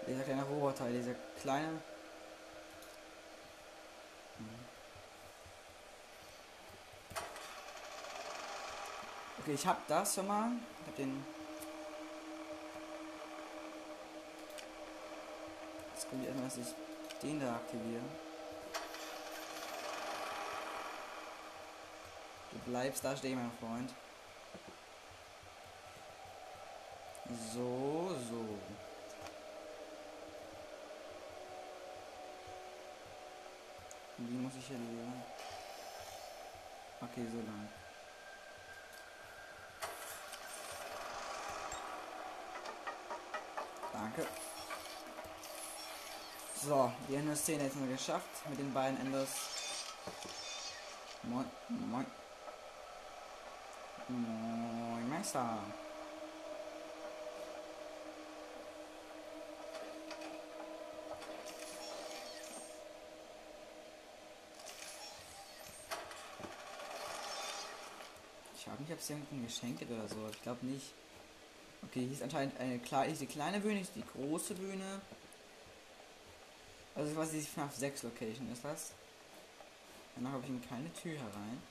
Dieser 0.07 0.23
kleine 0.23 0.45
Roboter, 0.45 0.89
dieser 0.89 1.15
kleine. 1.41 1.83
Hm. 4.37 4.47
Okay, 9.41 9.55
ich 9.55 9.67
hab 9.67 9.87
das 9.89 10.15
schon 10.15 10.29
mal. 10.29 10.51
Ich 10.83 10.87
hab 10.87 10.97
den. 10.97 11.36
Jetzt 16.07 16.11
kommt 16.11 16.27
erstmal, 16.27 16.49
dass 16.49 16.59
ich 16.59 17.21
den 17.21 17.41
da 17.41 17.57
aktiviere. 17.57 18.03
Du 22.53 22.59
bleibst 22.71 23.05
da 23.05 23.17
stehen, 23.17 23.37
mein 23.37 23.51
Freund. 23.59 23.93
So, 27.53 28.15
so. 28.31 28.59
Wie 34.19 34.37
muss 34.37 34.53
ich 34.61 34.67
hier 34.67 34.79
lesen? 34.79 35.25
Okay, 37.01 37.27
so 37.33 37.39
lang. 37.39 37.69
Danke. 43.93 44.27
So, 46.67 46.91
die 47.09 47.15
Ende 47.15 47.37
Szene 47.37 47.63
jetzt 47.63 47.77
mal 47.77 47.87
geschafft 47.87 48.27
mit 48.49 48.59
den 48.59 48.75
beiden 48.75 48.99
Enders. 48.99 49.29
Moin, 51.23 51.45
moin. 51.69 52.05
Moin, 54.09 55.09
Meister. 55.09 55.61
Ich 68.57 68.65
frage 68.65 68.83
mich, 68.83 68.93
ob 68.93 68.99
es 68.99 69.11
irgendein 69.11 69.45
Geschenk 69.45 69.83
oder 69.89 70.09
so. 70.09 70.29
Ich 70.33 70.43
glaube 70.43 70.67
nicht. 70.67 70.93
Okay, 71.85 72.01
hier 72.01 72.13
ist 72.13 72.25
anscheinend 72.25 72.59
eine 72.59 72.81
kleine, 72.81 73.13
ist 73.13 73.21
die 73.21 73.27
kleine 73.27 73.61
Bühne, 73.61 73.83
ist 73.83 73.95
die 73.95 74.03
große 74.03 74.55
Bühne. 74.55 75.01
Also 76.97 77.15
quasi 77.15 77.41
die 77.41 77.47
FNAF 77.47 77.77
6 77.77 78.05
Location 78.05 78.51
ist 78.51 78.65
das. 78.65 78.93
Danach 80.17 80.33
habe 80.33 80.45
ich 80.45 80.49
in 80.49 80.67
keine 80.67 80.91
Tür 80.95 81.19
herein. 81.19 81.63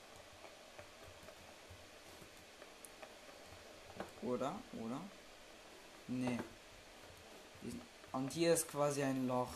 Oder? 4.22 4.54
Oder? 4.80 5.00
Nee. 6.06 6.38
Und 8.12 8.32
hier 8.32 8.54
ist 8.54 8.68
quasi 8.68 9.02
ein 9.02 9.26
Loch. 9.26 9.50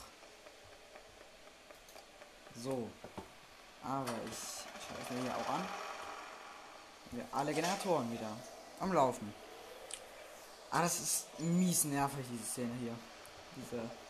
So. 2.56 2.90
Aber 3.84 4.12
ich 4.28 4.38
schaue 4.82 4.98
es 5.02 5.10
mir 5.10 5.22
hier 5.22 5.36
auch 5.36 5.48
an. 5.48 5.64
Wir 7.12 7.24
alle 7.32 7.54
Generatoren 7.54 8.12
wieder 8.12 8.36
am 8.80 8.92
Laufen. 8.92 9.32
Ah, 10.70 10.82
das 10.82 11.00
ist 11.00 11.40
mies 11.40 11.84
nervig, 11.84 12.26
diese 12.30 12.44
Szene 12.44 12.74
hier. 12.80 12.94
Diese. 13.56 14.09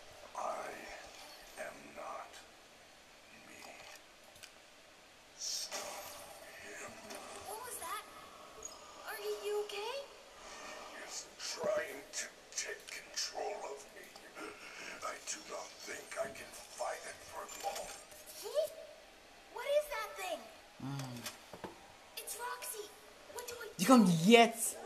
kommt 23.91 24.09
jetzt! 24.25 24.77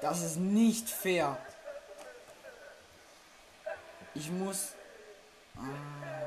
Das 0.00 0.20
ist 0.22 0.36
nicht 0.36 0.90
fair. 0.90 1.38
Ich 4.14 4.28
muss. 4.30 4.72
Ah. 5.56 6.26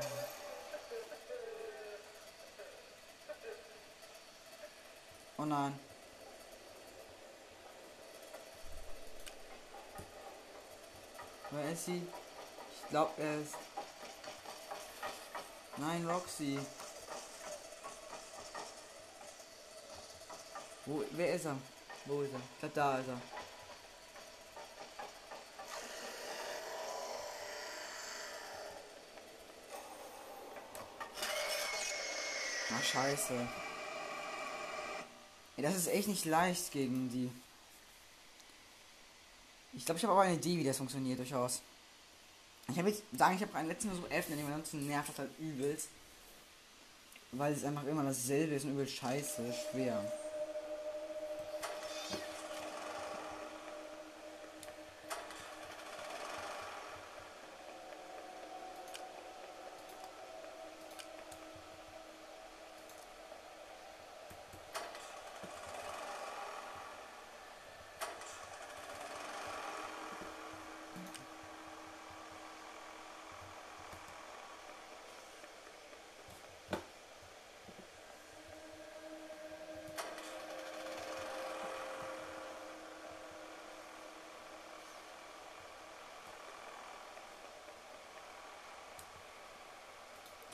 Oh 5.36 5.44
nein. 5.44 5.78
Wer 11.50 11.72
ist 11.72 11.84
sie? 11.84 12.06
Ich 12.76 12.88
glaube, 12.88 13.12
er 13.20 13.40
ist. 13.42 13.54
Nein, 15.76 16.06
Roxy. 16.08 16.58
Wo, 20.84 21.04
wer 21.12 21.34
ist 21.34 21.44
er? 21.44 21.56
Wo 22.06 22.22
ist 22.22 22.32
er? 22.32 22.66
Ich 22.66 22.74
da 22.74 22.98
ist 22.98 23.08
er. 23.08 23.20
Ach, 32.74 32.82
scheiße. 32.82 33.48
Ey, 35.56 35.62
das 35.62 35.76
ist 35.76 35.86
echt 35.86 36.08
nicht 36.08 36.24
leicht 36.24 36.72
gegen 36.72 37.10
die. 37.10 37.30
Ich 39.74 39.84
glaube, 39.84 39.98
ich 39.98 40.04
habe 40.04 40.14
aber 40.14 40.22
eine 40.22 40.34
Idee, 40.34 40.58
wie 40.58 40.64
das 40.64 40.78
funktioniert, 40.78 41.18
durchaus. 41.18 41.62
Ich 42.68 42.78
habe 42.78 42.88
jetzt 42.88 43.02
sagen, 43.12 43.36
ich 43.36 43.42
habe 43.42 43.54
einen 43.54 43.68
letzten 43.68 43.88
Versuch 43.88 44.10
11, 44.10 44.26
den 44.26 44.46
ansonsten 44.46 44.86
nervt 44.86 45.10
das 45.10 45.18
halt 45.18 45.38
übelst. 45.38 45.88
Weil 47.32 47.52
es 47.52 47.64
einfach 47.64 47.84
immer 47.84 48.02
dasselbe 48.02 48.56
ist 48.56 48.64
und 48.64 48.72
übel 48.72 48.88
scheiße, 48.88 49.54
schwer. 49.70 50.21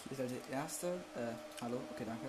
Hier 0.08 0.18
ist 0.18 0.20
also 0.20 0.34
der 0.50 0.58
erste. 0.58 0.86
Äh, 0.86 1.62
hallo, 1.62 1.80
okay, 1.92 2.04
danke. 2.06 2.28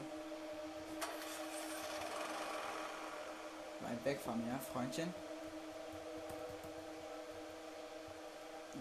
Weit 3.80 4.06
weg 4.06 4.20
von 4.20 4.46
mir, 4.46 4.60
Freundchen. 4.74 5.14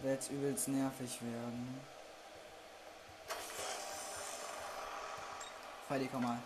Wird 0.02 0.14
jetzt 0.14 0.30
übelst 0.30 0.66
nervig 0.66 1.22
werden. 1.22 1.80
Freddy, 5.87 6.08
komm 6.11 6.22
mal. 6.24 6.38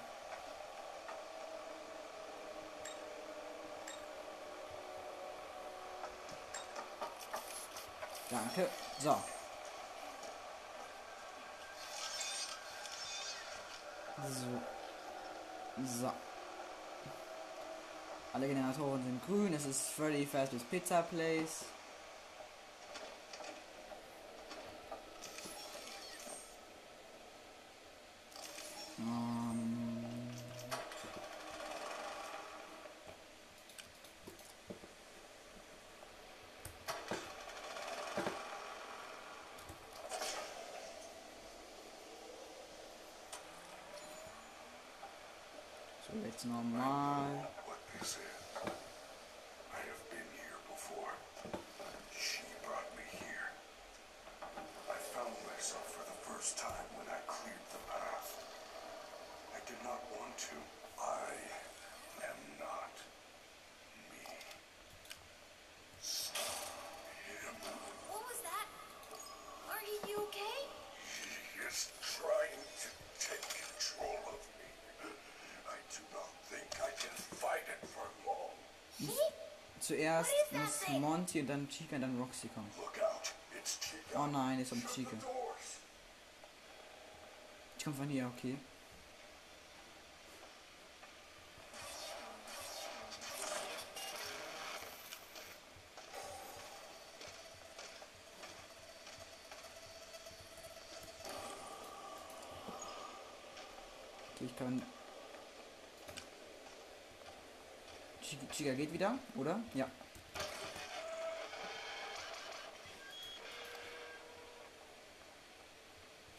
Danke. 8.31 8.69
So. 8.99 9.17
So. 14.23 14.47
So. 15.85 16.13
Alle 18.33 18.49
Generatoren 18.49 19.03
sind 19.03 19.27
grün. 19.27 19.53
Es 19.53 19.67
ist 19.67 19.89
Freddy 19.91 20.27
Fazbear's 20.27 20.63
Pizza 20.65 21.03
Place. 21.03 21.65
For 55.89 56.05
the 56.05 56.19
first 56.21 56.59
time 56.59 56.85
when 56.99 57.09
I 57.09 57.17
cleared 57.27 57.65
the 57.73 57.79
path. 57.89 58.29
I 59.57 59.61
did 59.65 59.81
not 59.85 60.05
want 60.13 60.37
to. 60.37 60.82
Zuerst 79.83 80.31
muss? 80.53 80.89
Monty 81.01 81.41
und 81.41 81.49
dann 81.49 81.69
Chica 81.69 81.97
und 81.97 82.03
dann 82.03 82.17
Roxy 82.17 82.47
kommen. 82.47 82.71
Oh 84.15 84.27
nein, 84.27 84.61
ist 84.61 84.71
um 84.71 84.81
Chica. 84.87 85.17
Ich 87.77 87.83
komme 87.83 87.97
von 87.97 88.09
hier. 88.09 88.31
Okay, 88.37 88.57
Chica 108.63 108.75
geht 108.75 108.93
wieder, 108.93 109.19
oder? 109.35 109.59
Ja. 109.75 109.89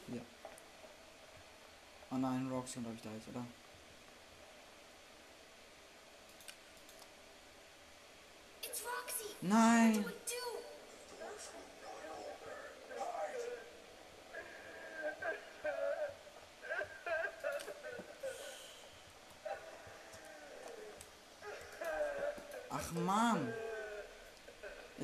Ja. 0.07 0.21
Oh 2.11 2.15
nein, 2.15 2.49
Roxy, 2.49 2.79
glaube 2.79 2.95
ich, 2.95 3.01
da 3.01 3.09
ist, 3.09 3.27
oder? 3.27 3.45
Nein! 9.41 10.05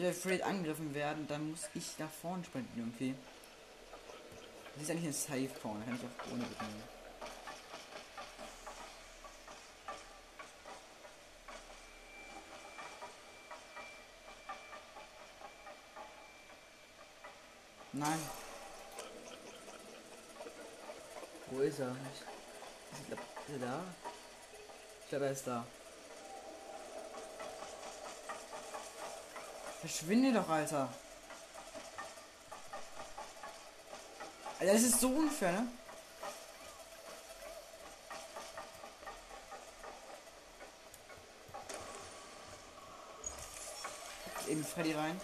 Wir 0.10 0.16
Fred 0.16 0.42
angegriffen 0.42 0.96
werden, 0.96 1.28
dann 1.28 1.52
muss 1.52 1.70
ich 1.76 1.96
da 1.96 2.08
vorne 2.08 2.44
sprinten 2.44 2.80
irgendwie. 2.80 3.14
Das 4.74 4.82
ist 4.82 4.90
eigentlich 4.90 5.06
ein 5.06 5.14
Safe 5.14 5.60
Point, 5.62 5.86
kann 5.86 5.94
ich 5.94 6.02
auch 6.02 6.32
ohne 6.32 6.40
mitnehmen. 6.40 6.84
Nein. 17.94 18.20
Wo 21.52 21.60
ist 21.60 21.78
er? 21.78 21.92
Ist 21.92 23.12
er 23.52 23.60
da? 23.60 23.84
Ich 25.04 25.10
glaube, 25.10 25.26
er 25.26 25.32
ist 25.34 25.46
da. 25.46 25.68
Verschwinde 29.80 30.34
doch, 30.34 30.50
Alter. 30.50 30.90
Alter, 34.60 34.74
das 34.74 34.82
ist 34.82 35.00
so 35.00 35.08
unfair, 35.08 35.54
ne? 35.54 35.68
Eben 44.50 44.66
Freddy 44.66 44.94
rein. 44.94 45.22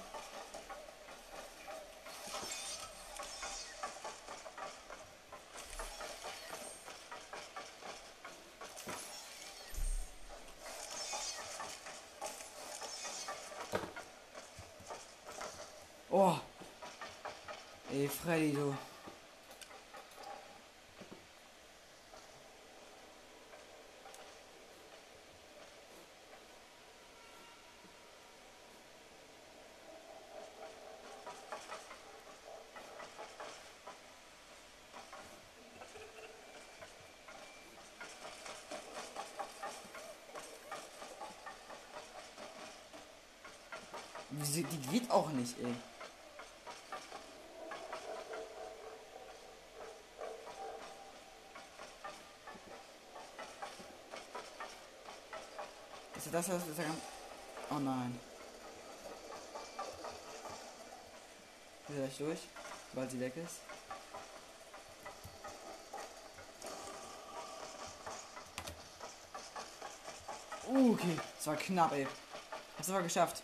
Oh. 16.12 16.38
Ey, 17.92 18.10
Freddy, 18.26 18.54
du. 18.54 18.74
Die 44.32 45.00
geht 45.00 45.12
auch 45.12 45.30
nicht, 45.30 45.60
ey. 45.60 45.95
Das 56.36 56.48
das, 56.48 56.62
was 56.70 56.80
er 56.80 56.86
kann? 56.86 57.02
Oh 57.72 57.80
nein. 57.80 58.20
Ist 61.88 61.96
gleich 61.96 62.18
durch, 62.18 62.40
sobald 62.92 63.12
sie 63.12 63.20
weg 63.22 63.34
ist? 63.38 63.60
Okay, 70.68 71.18
das 71.38 71.48
war 71.48 71.56
knapp, 71.56 71.94
ey. 71.94 72.08
Hab's 72.78 72.90
aber 72.90 73.04
geschafft. 73.04 73.42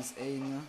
Sie 0.00 0.14
ist 0.14 0.18
A, 0.18 0.24
ne? 0.24 0.62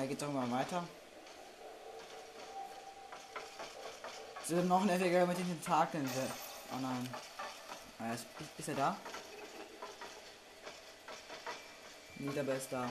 Ja, 0.00 0.06
geht 0.06 0.22
doch 0.22 0.32
mal 0.32 0.50
weiter. 0.50 0.82
Sie 4.46 4.56
wird 4.56 4.66
noch 4.66 4.82
nerviger 4.82 5.26
mit 5.26 5.36
den 5.36 5.46
Tentakeln. 5.46 6.08
Oh 6.72 6.80
nein. 6.80 7.14
Ah, 7.98 8.14
ist, 8.14 8.24
ist 8.56 8.68
er 8.68 8.76
da? 8.76 8.96
Niederber 12.16 12.54
ist 12.54 12.72
da. 12.72 12.88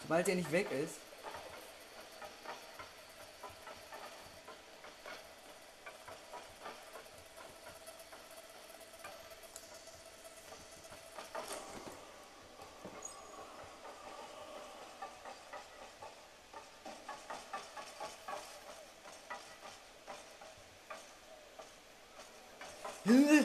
Sobald 0.00 0.26
er 0.26 0.36
nicht 0.36 0.50
weg 0.50 0.70
ist. 0.72 0.94
Hilfe! 23.06 23.44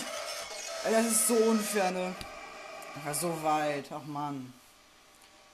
Ey, 0.85 0.91
Das 0.91 1.27
ist 1.71 1.77
so 1.77 1.79
unfair, 1.79 1.91
ne? 1.91 2.15
Ach, 3.05 3.13
so 3.13 3.43
weit. 3.43 3.91
Ach 3.91 4.03
man. 4.05 4.53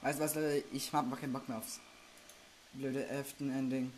Weißt 0.02 0.18
du 0.18 0.24
was, 0.24 0.34
Leute? 0.34 0.64
Ich 0.72 0.92
hab 0.92 1.06
mal 1.06 1.16
keinen 1.16 1.32
Bock 1.32 1.48
mehr 1.48 1.58
aufs 1.58 1.80
blöde 2.72 3.06
elften 3.06 3.50
Ending. 3.50 3.92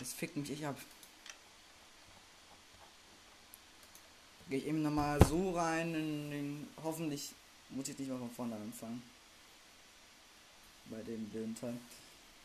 Es 0.00 0.12
fickt 0.12 0.36
mich 0.36 0.50
ich 0.50 0.66
ab. 0.66 0.76
Gehe 4.50 4.58
ich 4.58 4.66
eben 4.66 4.82
nochmal 4.82 5.24
so 5.26 5.52
rein 5.52 5.94
in 5.94 6.30
den. 6.30 6.68
Hoffentlich 6.82 7.32
muss 7.70 7.88
ich 7.88 7.98
nicht 7.98 8.10
mal 8.10 8.18
von 8.18 8.30
vorne 8.30 8.56
anfangen. 8.56 9.02
Bei 10.86 11.02
dem 11.02 11.28
blöden 11.30 11.54
Teil. 11.54 11.78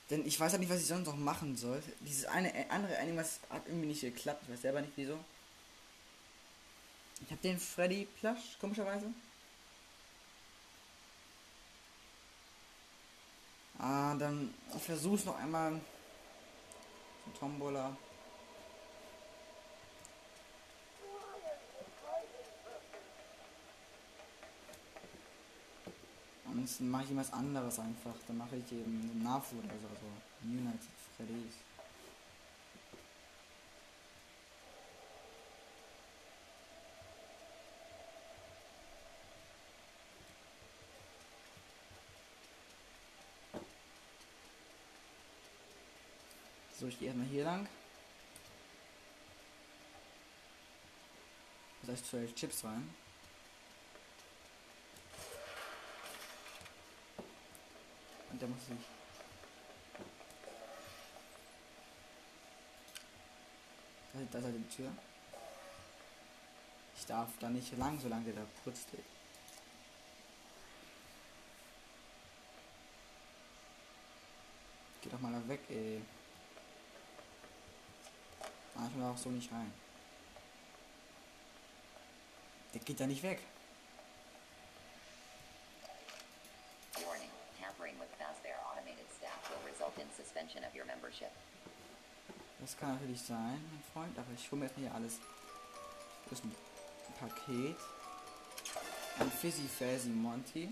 Denn 0.09 0.25
ich 0.25 0.39
weiß 0.39 0.53
halt 0.53 0.61
nicht, 0.61 0.71
was 0.71 0.79
ich 0.79 0.87
sonst 0.87 1.07
noch 1.07 1.17
machen 1.17 1.57
soll. 1.57 1.83
Dieses 1.99 2.25
eine 2.25 2.51
andere 2.69 2.97
Animas 2.99 3.41
hat 3.49 3.67
irgendwie 3.67 3.87
nicht 3.87 4.01
geklappt. 4.01 4.43
Ich 4.45 4.53
weiß 4.53 4.61
selber 4.61 4.81
nicht 4.81 4.93
wieso. 4.95 5.19
Ich 7.21 7.31
habe 7.31 7.41
den 7.41 7.59
Freddy 7.59 8.07
Plush, 8.19 8.57
komischerweise. 8.59 9.13
Ah, 13.77 14.13
dann 14.15 14.53
versuch's 14.79 15.25
noch 15.25 15.37
einmal. 15.37 15.79
So 17.25 17.39
Tombola. 17.39 17.95
Ansonsten 26.45 26.89
mache 26.89 27.05
ich 27.05 27.15
was 27.15 27.31
anderes 27.31 27.79
einfach. 27.79 28.15
Dann 28.27 28.37
mache 28.37 28.57
ich 28.57 28.71
eben 28.71 29.23
Nafu 29.23 29.55
oder 29.57 29.69
so. 29.69 30.47
United 30.47 30.79
Freddy's. 31.15 31.68
So, 46.79 46.87
ich 46.87 46.97
gehe 46.97 47.09
erstmal 47.09 47.27
hier 47.27 47.43
lang. 47.43 47.67
Das 51.81 51.91
heißt 51.91 52.05
12 52.05 52.35
Chips 52.35 52.63
rein. 52.63 52.89
Und 58.31 58.41
der 58.41 58.47
muss 58.47 58.65
sich. 58.65 58.77
Da, 64.13 64.19
da 64.31 64.37
ist 64.39 64.45
halt 64.45 64.55
die 64.55 64.75
Tür. 64.75 64.91
Ich 66.95 67.05
darf 67.07 67.29
da 67.41 67.49
nicht 67.49 67.77
lang, 67.77 67.99
solange 67.99 68.31
der 68.31 68.35
da 68.35 68.71
steht. 68.71 69.03
Geh 75.01 75.09
doch 75.09 75.19
mal 75.19 75.33
da 75.33 75.45
weg, 75.49 75.59
ey. 75.67 76.01
Ah, 78.79 78.87
ich 78.89 78.95
will 78.95 79.03
auch 79.03 79.17
so 79.17 79.29
nicht 79.29 79.51
rein. 79.51 79.73
Der 82.73 82.79
geht 82.79 82.99
da 82.99 83.05
nicht 83.05 83.23
weg. 83.23 83.41
Das 92.61 92.77
kann 92.77 92.93
natürlich 92.93 93.21
sein, 93.21 93.59
mein 93.71 93.83
Freund, 93.91 94.17
aber 94.17 94.27
ich 94.33 94.49
hole 94.51 94.59
mir 94.59 94.65
erstmal 94.65 94.85
hier 94.85 94.95
alles. 94.95 95.19
Das 96.29 96.39
ist 96.39 96.45
ein 96.45 96.55
Paket. 97.19 97.75
Ein 99.19 99.31
Fizzy 99.31 99.67
Fazzy 99.67 100.09
Monty. 100.09 100.69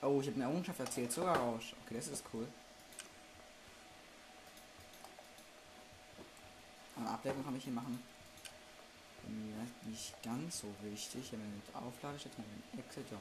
Oh, 0.00 0.20
ich 0.20 0.26
habe 0.26 0.36
eine 0.36 0.44
Errungenschaft 0.44 0.80
erzählt, 0.80 1.12
Zuckerrausch. 1.12 1.74
Okay, 1.84 1.94
das 1.94 2.08
ist 2.08 2.24
cool. 2.32 2.48
Eine 7.24 7.30
Ablenkung 7.30 7.44
kann 7.44 7.56
ich 7.56 7.64
hier 7.64 7.72
machen. 7.72 8.02
Mir 9.28 9.66
nicht 9.88 10.20
ganz 10.24 10.60
so 10.60 10.66
wichtig. 10.82 11.30
Hier 11.30 11.38
mit 11.38 11.74
Aufladestation, 11.74 12.44
mit 12.74 12.84
Exit, 12.84 13.06
ja. 13.12 13.18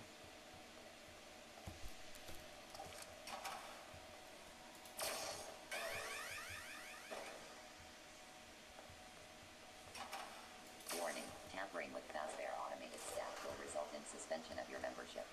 Warning, 10.99 11.23
tampering 11.53 11.93
with 11.93 12.03
Fazbear 12.11 12.49
automated 12.65 12.99
staff 13.13 13.45
will 13.45 13.53
result 13.63 13.93
in 13.93 14.01
suspension 14.11 14.57
of 14.57 14.67
your 14.67 14.79
membership. 14.81 15.25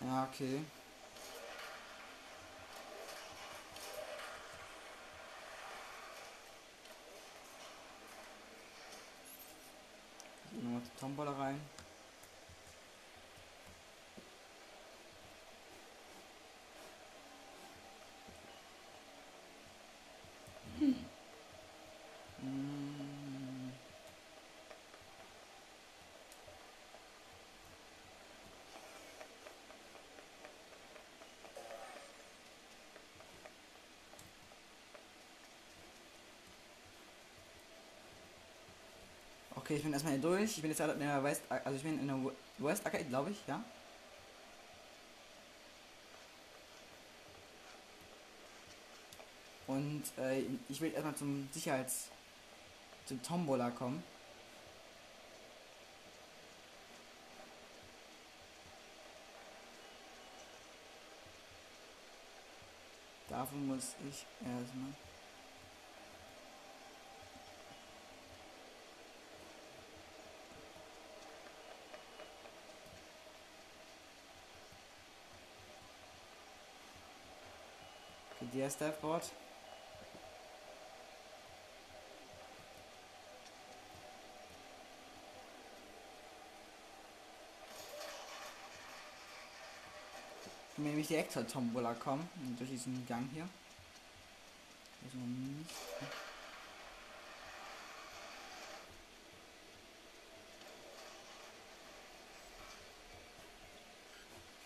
Ja, 0.00 0.28
okay. 0.30 0.64
Nochmal 10.60 10.82
die 10.82 10.97
Tombola 11.08 11.32
rein. 11.32 11.77
Okay, 39.68 39.76
ich 39.76 39.82
bin 39.82 39.92
erstmal 39.92 40.14
hier 40.14 40.22
durch. 40.22 40.52
Ich 40.56 40.62
bin 40.62 40.70
jetzt 40.70 40.78
gerade 40.78 40.94
in 40.94 41.00
der 41.00 41.22
West, 41.22 41.42
also 41.50 41.76
ich 41.76 41.82
bin 41.82 42.00
in 42.00 42.06
der 42.06 42.16
West 42.56 42.86
Arcade, 42.86 43.04
glaube 43.04 43.32
ich, 43.32 43.36
ja. 43.46 43.62
Und 49.66 50.04
äh, 50.16 50.42
ich 50.70 50.80
will 50.80 50.90
erstmal 50.94 51.14
zum 51.16 51.46
Sicherheits, 51.52 52.08
zum 53.04 53.22
Tombola 53.22 53.68
kommen. 53.68 54.02
Dafür 63.28 63.58
muss 63.58 63.94
ich 64.08 64.24
erstmal. 64.40 64.94
Okay, 78.57 78.57
der 78.76 78.88
Board. 78.88 79.24
Wenn 90.76 90.86
nämlich 90.86 91.08
direkt 91.08 91.32
zur 91.32 91.46
Tombola 91.46 91.94
kommen, 91.94 92.28
durch 92.56 92.70
diesen 92.70 93.04
Gang 93.06 93.28
hier. 93.32 93.48
Also 95.04 95.16
nicht. 95.16 95.70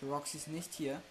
Roxy 0.03 0.37
ist 0.37 0.47
nicht 0.49 0.73
hier. 0.73 1.01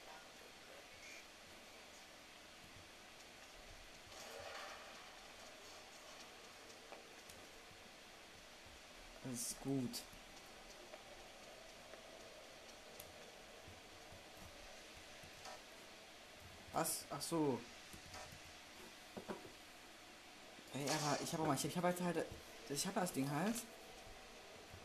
Ist 9.33 9.61
gut. 9.61 10.03
Was? 16.73 17.05
Ach 17.11 17.21
so. 17.21 17.61
Ey, 20.75 20.85
aber 20.85 21.19
ich 21.23 21.33
habe 21.33 21.45
mal, 21.45 21.55
ich 21.55 21.77
habe 21.77 21.87
halt 21.89 22.01
halt, 22.01 22.27
ich 22.69 22.87
habe 22.87 23.01
das 23.01 23.13
Ding 23.13 23.31
halt. 23.31 23.57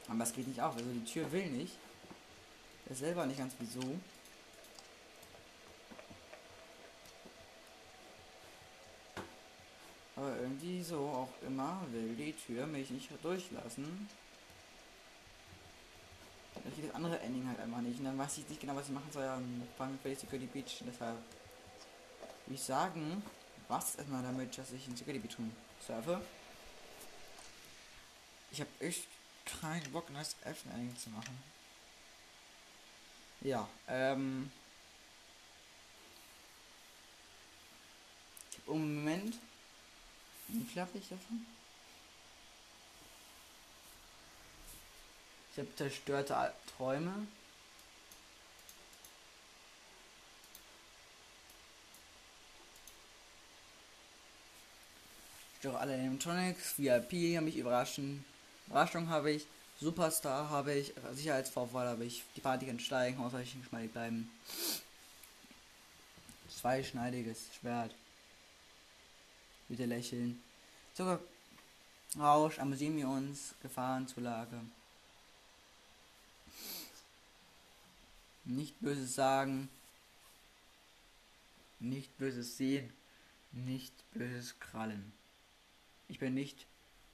Aber 0.09 0.23
es 0.23 0.33
geht 0.33 0.47
nicht 0.47 0.61
auf, 0.61 0.75
also 0.75 0.89
die 0.89 1.03
Tür 1.03 1.31
will 1.31 1.47
nicht. 1.47 1.77
Ich 2.85 2.91
weiß 2.91 2.99
selber 2.99 3.25
nicht 3.25 3.37
ganz 3.37 3.53
wieso. 3.59 3.99
Aber 10.15 10.35
irgendwie 10.37 10.81
so 10.81 10.97
auch 10.97 11.29
immer 11.45 11.85
will 11.91 12.15
die 12.15 12.33
Tür 12.33 12.65
mich 12.65 12.89
nicht 12.89 13.09
durchlassen. 13.23 14.09
Geht 16.76 16.89
das 16.89 16.95
andere 16.95 17.20
Ending 17.20 17.47
halt 17.47 17.59
einfach 17.59 17.82
nicht. 17.82 17.99
Und 17.99 18.05
dann 18.05 18.18
weiß 18.18 18.38
ich 18.38 18.49
nicht 18.49 18.61
genau, 18.61 18.76
was 18.76 18.88
ich 18.88 18.93
machen 18.93 19.11
soll. 19.11 19.24
Dann 19.24 19.68
fangen 19.78 19.99
wir 20.03 20.15
Security 20.15 20.47
Beach. 20.47 20.84
Deshalb 20.86 21.18
würde 22.45 22.55
ich 22.55 22.61
sagen, 22.61 23.24
was 23.68 23.95
erstmal 23.95 24.24
damit, 24.24 24.57
dass 24.57 24.72
ich 24.72 24.88
in 24.88 24.95
Security 24.95 25.20
Beach 25.20 25.38
surfe. 25.86 26.22
Ich 28.51 28.59
habe 28.61 28.70
echt 28.80 29.07
keinen 29.45 29.91
Bock, 29.91 30.09
ein 30.09 30.13
neues 30.13 30.36
Elfen-Ending 30.43 30.95
zu 30.97 31.09
machen. 31.09 31.38
Ja, 33.41 33.68
ähm. 33.88 34.51
Ich 38.51 38.57
habe 38.59 38.78
im 38.78 38.95
Moment 38.95 39.36
wie 40.47 40.61
ich 40.61 40.74
davon? 40.74 41.45
Ich 45.57 45.61
habe 45.61 45.75
zerstörte 45.75 46.53
Träume. 46.77 47.11
Doch 55.63 55.73
alle 55.73 55.95
Animatronics, 55.95 56.77
VIP 56.77 57.37
habe 57.37 57.49
ich 57.49 57.57
überraschen. 57.57 58.23
Überraschung 58.67 59.09
habe 59.09 59.31
ich. 59.31 59.47
Superstar 59.81 60.47
habe 60.51 60.75
ich. 60.75 60.93
Sicherheitsvorfall 61.13 61.87
habe 61.87 62.05
ich. 62.05 62.23
Die 62.35 62.41
Party 62.41 62.67
kann 62.67 62.79
steigen, 62.79 63.19
ich 63.41 63.57
geschmeidig 63.59 63.91
bleiben. 63.91 64.29
Zweischneidiges 66.55 67.47
Schwert. 67.59 67.95
Bitte 69.69 69.85
lächeln. 69.85 70.39
Sogar 70.93 71.19
Rausch, 72.15 72.59
amüsieren 72.59 72.95
wir 72.95 73.09
uns, 73.09 73.55
Gefahrenzulage. 73.63 74.61
Nicht 78.47 78.79
böses 78.79 79.13
sagen. 79.13 79.69
Nicht 81.79 82.17
böses 82.17 82.55
sehen. 82.55 82.93
Nicht 83.51 83.93
böses 84.11 84.57
krallen. 84.59 85.11
Ich 86.07 86.19
bin 86.19 86.33
nicht 86.33 86.65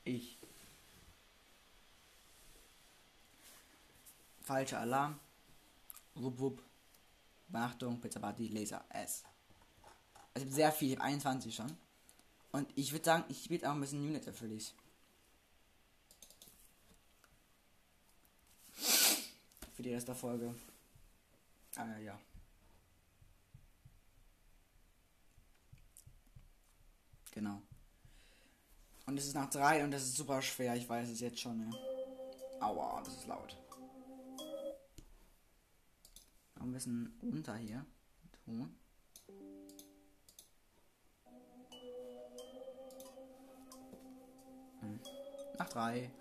ich. 0.03 0.37
Falscher 4.41 4.79
Alarm. 4.79 5.19
Wupp 6.13 6.39
wupp. 6.39 6.63
Beachtung, 7.47 7.99
Pizza 7.99 8.19
Party, 8.19 8.47
Laser, 8.49 8.85
S. 8.89 9.23
Also 10.35 10.49
sehr 10.49 10.71
viel, 10.71 10.91
ich 10.91 10.97
habe 10.97 11.07
21 11.07 11.55
schon. 11.55 11.77
Und 12.51 12.69
ich 12.75 12.91
würde 12.91 13.05
sagen, 13.05 13.23
ich 13.29 13.43
spiele 13.43 13.67
auch 13.67 13.73
ein 13.73 13.81
bisschen 13.81 14.01
Unit 14.01 14.25
erfüllig. 14.27 14.73
Für 19.73 19.81
die 19.81 19.93
Rest 19.93 20.07
der 20.07 20.15
Folge. 20.15 20.53
Ah 21.75 21.97
ja. 21.97 22.19
Genau. 27.31 27.61
Und 29.05 29.17
es 29.17 29.25
ist 29.25 29.33
nach 29.33 29.49
drei 29.49 29.83
und 29.83 29.91
das 29.91 30.03
ist 30.03 30.15
super 30.15 30.41
schwer, 30.41 30.75
ich 30.75 30.87
weiß 30.87 31.09
es 31.09 31.19
jetzt 31.19 31.39
schon, 31.39 31.57
ne? 31.57 31.71
Aua, 32.61 33.01
das 33.03 33.15
ist 33.15 33.27
laut. 33.27 33.57
Ein 36.59 36.71
bisschen 36.71 37.19
runter 37.21 37.55
hier. 37.57 37.85
Ton. 38.45 38.73
Hm. 44.79 44.99
Nach 45.57 45.69
drei. 45.69 46.11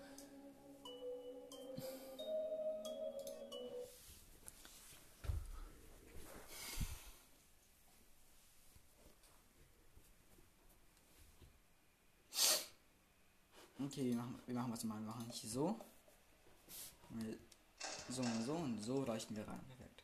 Okay, 13.93 14.09
wir 14.09 14.15
machen, 14.15 14.41
wir 14.47 14.55
machen 14.55 14.73
was 14.73 14.83
mal. 14.85 14.99
Wir 14.99 15.05
machen 15.05 15.27
nicht 15.27 15.43
so. 15.43 15.79
So 18.09 18.21
und 18.23 18.43
so 18.43 18.53
und 18.53 18.81
so 18.81 19.05
leuchten 19.05 19.35
wir 19.35 19.47
rein. 19.47 19.59
Perfekt. 19.67 20.03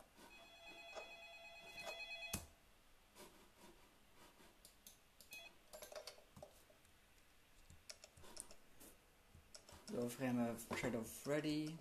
So, 9.88 10.08
Frame 10.08 10.56
Shadow 10.80 11.04
Freddy. 11.04 11.76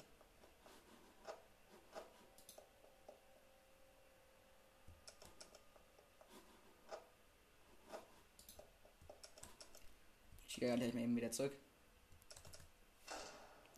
Ich 10.49 10.55
gehe 10.57 10.75
gleich 10.75 10.95
mal 10.95 11.03
eben 11.03 11.15
wieder 11.15 11.31
zurück. 11.31 11.68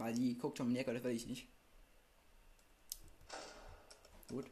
Weil 0.01 0.15
die 0.15 0.35
guckt 0.39 0.57
schon 0.57 0.73
näher, 0.73 0.95
das 0.95 1.05
will 1.05 1.11
ich 1.11 1.27
nicht. 1.27 1.47
Gut. 4.31 4.47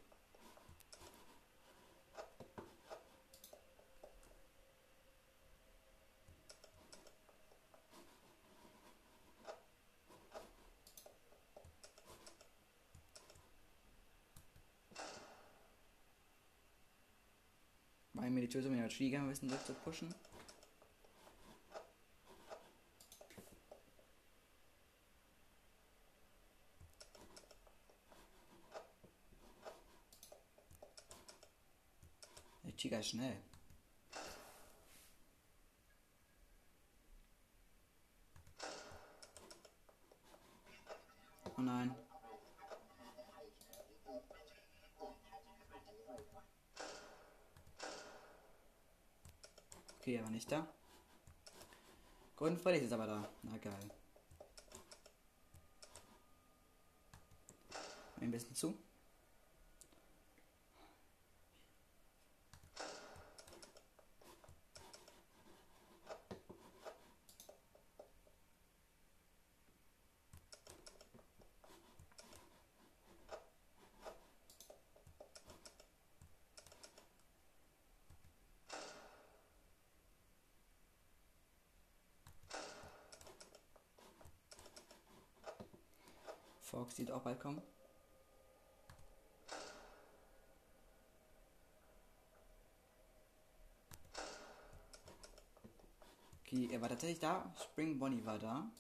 Weil 18.13 18.29
mir 18.29 18.43
die 18.43 18.51
Tür 18.51 18.63
so 18.63 18.69
mit 18.69 18.79
der 18.81 18.91
bisschen 19.31 19.49
zu 19.65 19.73
pushen. 19.73 20.15
Der 32.89 33.01
Tiger 33.01 33.01
ist 33.01 33.11
schnell. 33.11 33.37
Oh 41.45 41.61
nein. 41.61 41.95
Okay, 50.01 50.15
er 50.15 50.31
nicht 50.31 50.51
da. 50.51 50.67
Gordon 52.37 52.57
Freddy 52.57 52.79
ist 52.79 52.93
aber 52.95 53.07
da. 53.07 53.29
Na 53.43 53.59
geil. 53.59 53.91
Ein 58.19 58.31
bisschen 58.31 58.55
zu. 58.55 58.88
wird 86.99 87.11
auch 87.11 87.23
bald 87.23 87.41
kommen. 87.41 87.63
Okay, 96.45 96.69
er 96.73 96.81
war 96.81 96.89
tatsächlich 96.89 97.21
da. 97.21 97.53
Spring 97.63 97.99
Bonnie 97.99 98.25
war 98.25 98.39
da. 98.39 98.71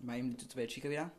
Mal 0.00 0.18
eben 0.18 0.36
zu 0.38 0.48
Chica 0.66 0.88
wieder. 0.90 1.10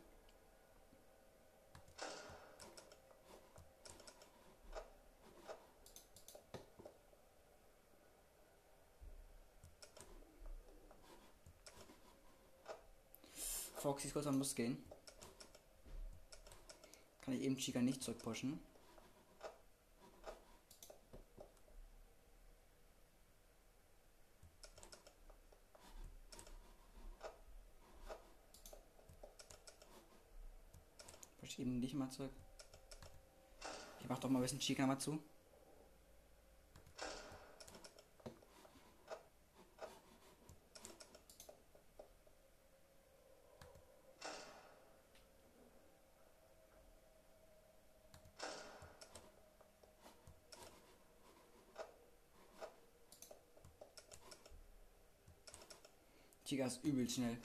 Foxy 13.82 14.06
ist 14.06 14.12
kurz 14.12 14.28
am 14.28 14.38
Bus 14.38 14.54
gehen. 14.54 14.80
Kann 17.22 17.34
ich 17.34 17.42
eben 17.42 17.56
Chica 17.56 17.80
nicht 17.80 18.00
zurückpushen. 18.00 18.60
Push 31.40 31.58
eben 31.58 31.80
dich 31.80 31.94
mal 31.94 32.08
zurück. 32.08 32.30
Ich 34.00 34.08
mach 34.08 34.20
doch 34.20 34.30
mal 34.30 34.38
ein 34.38 34.42
bisschen 34.42 34.60
Chica 34.60 34.86
mal 34.86 35.00
zu. 35.00 35.20
Ist 56.66 56.84
übel 56.84 57.08
schnell. 57.08 57.36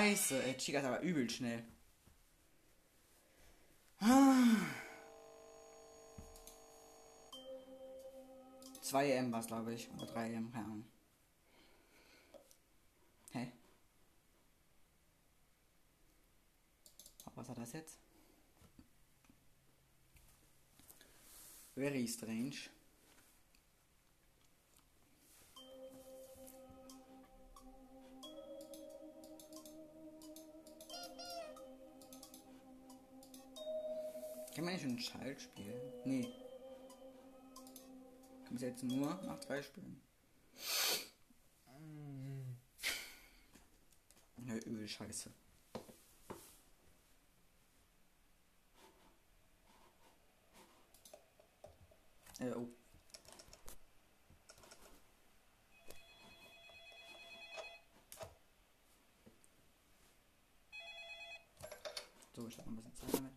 Scheiße, 0.00 0.42
ey, 0.44 0.56
Chica 0.56 0.78
ist 0.78 0.86
aber 0.86 1.02
übel 1.02 1.28
schnell. 1.28 1.62
Ah. 3.98 4.56
2 8.80 9.10
M 9.10 9.30
war 9.30 9.42
glaube 9.42 9.74
ich. 9.74 9.90
Oder 9.90 10.06
3 10.06 10.32
M, 10.32 10.50
keine 10.50 10.64
Ahnung. 10.64 10.84
Hä? 13.32 13.52
Was 17.34 17.48
hat 17.50 17.58
das 17.58 17.72
jetzt? 17.72 17.98
Very 21.74 22.08
strange. 22.08 22.56
Spielen? 35.00 35.92
Nee. 36.04 36.22
Kann 38.44 38.54
man 38.54 38.62
jetzt 38.62 38.82
nur 38.82 39.14
nach 39.22 39.40
drei 39.40 39.62
spielen. 39.62 40.00
Ja, 44.46 44.54
übel 44.56 44.88
scheiße. 44.88 45.30
Äh, 52.40 52.52
oh. 52.52 52.68
So, 62.34 62.48
ich 62.48 62.58
hab 62.58 62.66
noch 62.66 62.72
ein 62.72 62.76
bisschen 62.76 62.96
Zeit 62.96 63.14
damit. 63.14 63.29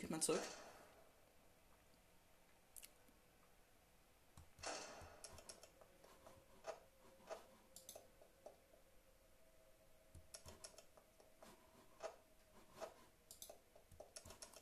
Ich 0.00 0.08
mal 0.08 0.20
zurück. 0.22 0.40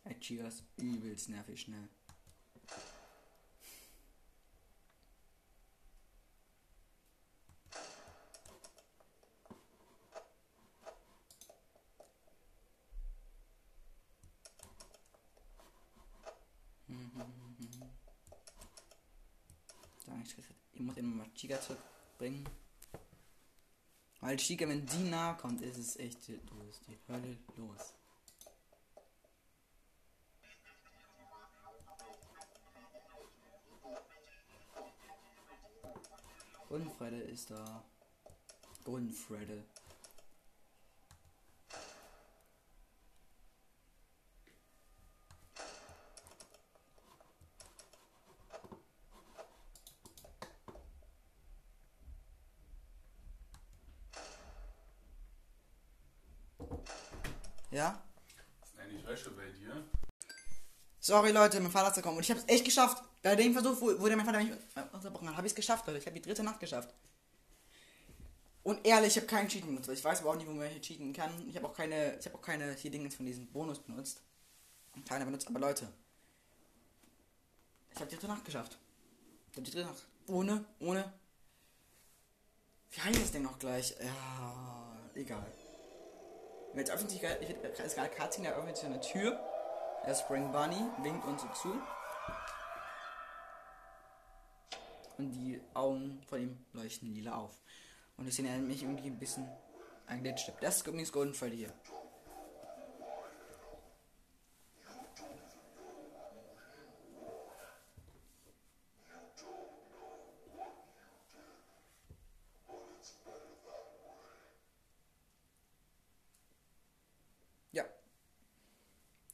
Ey, 0.04 0.18
Chica 0.18 0.48
ist 0.48 0.64
übelst 0.76 1.28
nervig 1.28 1.60
schnell. 1.60 1.88
Sagen, 20.04 20.22
ich, 20.22 20.34
ich 20.72 20.80
muss 20.80 20.96
immer 20.96 21.16
mal 21.16 21.34
Chica 21.48 21.60
zurückbringen. 21.62 22.46
Weil 24.20 24.36
Chica, 24.36 24.68
wenn 24.68 24.84
die 24.84 25.04
nahe 25.04 25.34
kommt, 25.38 25.62
ist 25.62 25.78
es 25.78 25.96
echt, 25.96 26.28
ist 26.28 26.86
die 26.86 26.98
Hölle 27.08 27.38
los. 27.56 27.94
Gunfrede 36.68 37.20
ist 37.22 37.50
da. 37.50 37.82
Ja? 57.78 58.02
Ist 58.64 58.78
eigentlich 58.80 59.06
Wäsche 59.06 59.30
bei 59.30 59.50
dir? 59.50 59.84
Sorry 61.08 61.32
Leute, 61.32 61.58
mein 61.60 61.72
Vater 61.72 61.88
ist 61.88 61.94
gekommen 61.94 62.18
und 62.18 62.22
ich 62.22 62.28
habe 62.28 62.38
es 62.38 62.48
echt 62.48 62.66
geschafft. 62.66 63.02
Bei 63.22 63.34
dem 63.34 63.54
Versuch, 63.54 63.80
wo, 63.80 63.98
wo 63.98 64.08
der 64.08 64.16
mein 64.18 64.26
Vater 64.26 64.42
mich 64.42 64.52
unterbrochen 64.92 65.30
hat, 65.30 65.38
habe 65.38 65.46
ich 65.46 65.52
es 65.52 65.56
geschafft, 65.56 65.86
Leute. 65.86 66.00
Ich 66.00 66.04
habe 66.04 66.14
die 66.14 66.20
dritte 66.20 66.42
Nacht 66.42 66.60
geschafft. 66.60 66.92
Und 68.62 68.86
ehrlich, 68.86 69.12
ich 69.12 69.16
habe 69.16 69.26
keinen 69.26 69.48
Cheaten 69.48 69.70
benutzt. 69.70 69.88
Ich 69.88 70.04
weiß 70.04 70.20
aber 70.20 70.32
auch 70.32 70.36
nicht, 70.36 70.46
wo 70.46 70.52
man 70.52 70.68
hier 70.68 70.82
cheaten 70.82 71.14
kann. 71.14 71.30
Ich 71.48 71.56
habe 71.56 71.66
auch 71.66 71.72
keine, 71.72 72.18
ich 72.18 72.26
habe 72.26 72.36
auch 72.36 72.42
keine 72.42 72.74
hier 72.74 72.90
Dinge 72.90 73.10
von 73.10 73.24
diesem 73.24 73.46
Bonus 73.46 73.78
benutzt. 73.78 74.20
Keiner 75.08 75.24
benutzt, 75.24 75.48
aber 75.48 75.60
Leute. 75.60 75.88
Ich 77.94 77.96
habe 77.96 78.10
die 78.10 78.16
dritte 78.16 78.28
Nacht 78.28 78.44
geschafft. 78.44 78.76
Ich 79.50 79.56
habe 79.56 79.62
die 79.62 79.70
dritte 79.70 79.86
Nacht. 79.86 80.06
Ohne, 80.26 80.62
ohne. 80.78 81.10
Wie 82.90 83.00
heißt 83.00 83.22
das 83.22 83.32
Ding 83.32 83.44
noch 83.44 83.58
gleich? 83.58 83.96
Ja, 83.98 84.94
egal. 85.14 85.46
Jetzt 86.74 86.90
öffnet 86.90 87.10
sich 87.10 87.22
es 87.22 87.94
gerade 87.94 88.10
Cutscene, 88.10 88.50
da 88.50 88.56
öffnet 88.56 88.76
sich 88.76 88.84
eine 88.84 89.00
Tür. 89.00 89.42
Der 90.06 90.14
Spring 90.14 90.50
Bunny 90.52 90.84
winkt 91.02 91.24
uns 91.26 91.42
so 91.42 91.48
zu. 91.48 91.82
Und 95.18 95.32
die 95.32 95.60
Augen 95.74 96.22
von 96.28 96.40
ihm 96.40 96.64
leuchten 96.72 97.14
lila 97.14 97.34
auf. 97.36 97.60
Und 98.16 98.28
ich 98.28 98.34
sehe 98.34 98.58
mich 98.58 98.82
irgendwie 98.82 99.08
ein 99.08 99.18
bisschen 99.18 99.48
einglitscht. 100.06 100.52
Das 100.60 100.76
ist 100.76 100.86
übrigens 100.86 101.12
Golden 101.12 101.34
Freddy 101.34 101.56
hier. 101.56 101.72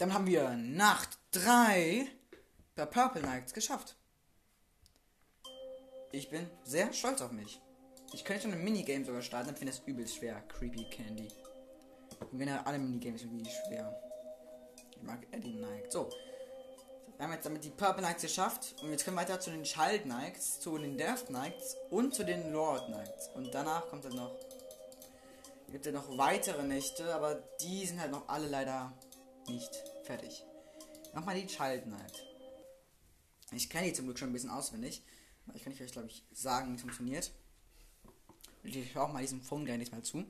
Dann 0.04 0.12
haben 0.12 0.26
wir 0.26 0.50
Nacht 0.50 1.16
3 1.30 2.06
bei 2.76 2.84
Purple 2.84 3.22
Knights 3.22 3.54
geschafft. 3.54 3.96
Ich 6.12 6.28
bin 6.28 6.46
sehr 6.62 6.92
stolz 6.92 7.22
auf 7.22 7.32
mich. 7.32 7.58
Ich 8.12 8.22
könnte 8.22 8.42
schon 8.42 8.52
ein 8.52 8.62
Minigame 8.62 9.06
sogar 9.06 9.22
starten, 9.22 9.46
dann 9.46 9.56
finde 9.56 9.72
ich 9.72 9.78
es 9.78 9.86
übelst 9.86 10.16
schwer. 10.16 10.42
Creepy 10.42 10.84
Candy. 10.90 11.28
Und 12.20 12.38
generell 12.38 12.60
alle 12.66 12.78
Minigames 12.78 13.22
irgendwie 13.22 13.50
schwer. 13.50 13.98
Ich 14.90 15.02
mag 15.02 15.26
Eddie 15.30 15.56
Knight. 15.56 15.90
So. 15.90 16.10
Wir 17.16 17.24
haben 17.24 17.32
jetzt 17.32 17.46
damit 17.46 17.64
die 17.64 17.70
Purple 17.70 18.02
Knights 18.02 18.20
geschafft. 18.20 18.74
Und 18.82 18.90
jetzt 18.90 19.06
können 19.06 19.16
wir 19.16 19.22
weiter 19.22 19.40
zu 19.40 19.52
den 19.52 19.62
Child 19.62 20.02
Knights, 20.02 20.60
zu 20.60 20.76
den 20.76 20.98
Death 20.98 21.28
Knights 21.28 21.78
und 21.88 22.14
zu 22.14 22.26
den 22.26 22.52
Lord 22.52 22.88
Knights. 22.88 23.28
Und 23.28 23.54
danach 23.54 23.88
kommt 23.88 24.04
dann 24.04 24.16
noch. 24.16 24.36
Gibt 25.72 25.86
ja 25.86 25.92
noch 25.92 26.18
weitere 26.18 26.62
Nächte, 26.62 27.14
aber 27.14 27.36
die 27.62 27.86
sind 27.86 28.02
halt 28.02 28.12
noch 28.12 28.28
alle 28.28 28.48
leider 28.48 28.92
nicht 29.48 29.93
fertig. 30.04 30.44
Nochmal 31.14 31.40
die 31.40 31.46
Child 31.46 31.84
Knight. 31.84 32.24
Ich 33.52 33.70
kenne 33.70 33.86
die 33.88 33.92
zum 33.92 34.06
Glück 34.06 34.18
schon 34.18 34.30
ein 34.30 34.32
bisschen 34.32 34.50
auswendig. 34.50 35.02
Ich 35.54 35.62
kann 35.62 35.72
ich 35.72 35.82
euch, 35.82 35.92
glaube 35.92 36.08
ich, 36.08 36.24
sagen, 36.32 36.72
wie 36.72 36.76
es 36.76 36.80
funktioniert. 36.80 37.32
Ich 38.62 38.94
höre 38.94 39.04
auch 39.04 39.12
mal 39.12 39.20
diesem 39.20 39.42
Phone 39.42 39.64
gleich 39.64 39.92
mal 39.92 40.02
zu. 40.02 40.24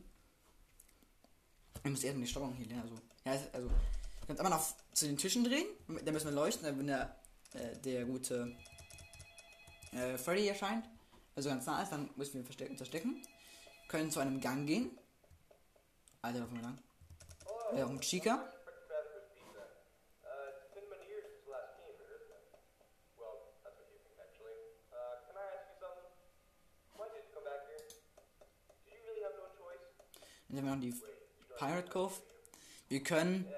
Ich 1.85 1.91
muss 1.91 2.03
erstmal 2.03 2.25
die 2.25 2.31
Steuerung 2.31 2.55
hier 2.55 2.67
lernen. 2.67 2.83
Also, 2.83 3.03
ja, 3.25 3.33
also, 3.53 3.69
ihr 3.69 4.27
könnt 4.27 4.41
immer 4.41 4.51
noch 4.51 4.65
zu 4.93 5.07
den 5.07 5.17
Tischen 5.17 5.45
drehen. 5.45 5.67
Da 6.05 6.13
müssen 6.13 6.27
wir 6.27 6.33
leuchten, 6.33 6.79
wenn 6.79 6.87
der, 6.87 7.17
äh, 7.53 7.79
der 7.79 8.05
gute 8.05 8.57
äh, 9.93 10.19
Freddy 10.19 10.49
erscheint. 10.49 10.89
Also 11.37 11.49
ganz 11.49 11.67
nah 11.67 11.83
ist, 11.83 11.91
dann 11.91 12.11
müssen 12.17 12.35
wir 12.35 12.45
verstecken, 12.45 12.77
verstecken. 12.77 13.23
Können 13.89 14.11
zu 14.11 14.21
einem 14.21 14.41
Gang 14.41 14.67
gehen. 14.67 14.91
Alter, 16.23 16.45
auf 16.45 16.51
Gang. 16.53 16.79
Ja, 17.77 17.87
um 17.87 18.01
Chica. 18.01 18.54
Dann 30.55 30.71
haben 30.71 30.81
wir 30.83 30.89
noch 30.89 30.97
die 30.97 31.57
Pirate 31.57 31.91
Cove. 31.91 32.15
Wir 32.89 33.03
können 33.03 33.53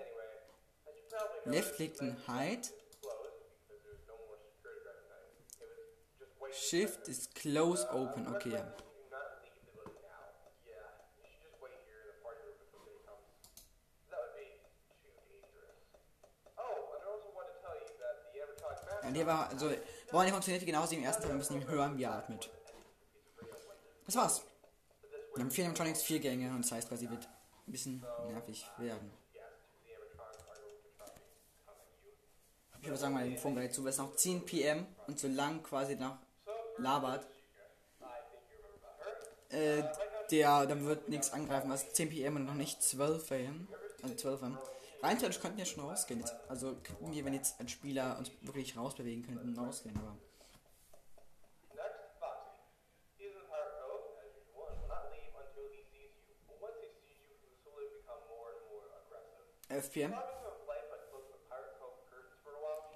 Left 1.45 1.79
liegt 1.79 2.01
in 2.01 2.17
Hide. 2.27 2.69
Shift 6.53 7.07
ist 7.09 7.35
Close 7.35 7.87
Open. 7.91 8.27
Okay, 8.35 8.51
ja. 8.51 8.75
Ja, 19.03 19.11
der 19.13 19.27
war, 19.27 19.51
also, 19.51 19.71
boah, 20.11 20.23
der 20.23 20.33
funktioniert 20.33 20.65
genauso 20.65 20.93
wie 20.93 20.97
im 20.97 21.05
ersten 21.05 21.23
Teil, 21.23 21.33
wir 21.33 21.37
müssen 21.37 21.61
ihn 21.61 21.69
hören, 21.69 21.97
wie 21.99 22.05
er 22.05 22.15
atmet. 22.15 22.51
Das 24.07 24.17
war's. 24.17 24.43
Wir 25.37 25.45
haben 25.45 25.51
vier 25.51 25.65
Animatronics, 25.65 26.03
vier 26.03 26.19
Gänge 26.19 26.51
und 26.51 26.65
das 26.65 26.73
heißt 26.73 26.89
quasi 26.89 27.11
wird 27.11 27.29
ein 27.67 27.73
bisschen 27.73 28.03
nervig 28.27 28.65
werden. 28.79 29.11
Ich 32.81 32.87
würde 32.87 32.97
sagen, 32.99 33.13
mal 33.13 33.29
den 33.29 33.37
Phone 33.37 33.55
gleich 33.55 33.73
zu, 33.73 33.83
weil 33.83 33.91
es 33.91 33.99
noch 33.99 34.17
10 34.17 34.47
PM 34.47 34.87
und 35.07 35.19
so 35.19 35.29
lang 35.29 35.63
quasi 35.63 35.97
noch 35.97 36.17
labert. 36.79 37.27
Äh, 39.51 39.83
der, 40.31 40.67
dann 40.67 40.87
wird 40.87 41.09
nichts 41.11 41.33
angreifen, 41.33 41.69
was 41.69 41.93
10 41.93 42.09
PM 42.09 42.37
und 42.37 42.47
noch 42.47 42.55
nicht 42.55 42.83
12 42.83 43.31
AM. 43.33 43.69
Also 44.03 44.15
12 44.15 44.43
AM. 44.43 44.59
Rein 45.03 45.19
theoretisch 45.19 45.43
könnten 45.43 45.59
ja 45.59 45.67
schon 45.67 45.85
rausgehen. 45.85 46.21
Jetzt. 46.21 46.35
Also 46.49 46.77
könnten 46.83 47.25
wenn 47.25 47.35
jetzt 47.35 47.61
ein 47.61 47.69
Spieler 47.69 48.17
uns 48.19 48.31
wirklich 48.41 48.75
rausbewegen 48.75 49.23
könnten, 49.27 49.59
rausgehen, 49.59 49.99
aber. 49.99 50.17
FPM. 59.77 60.15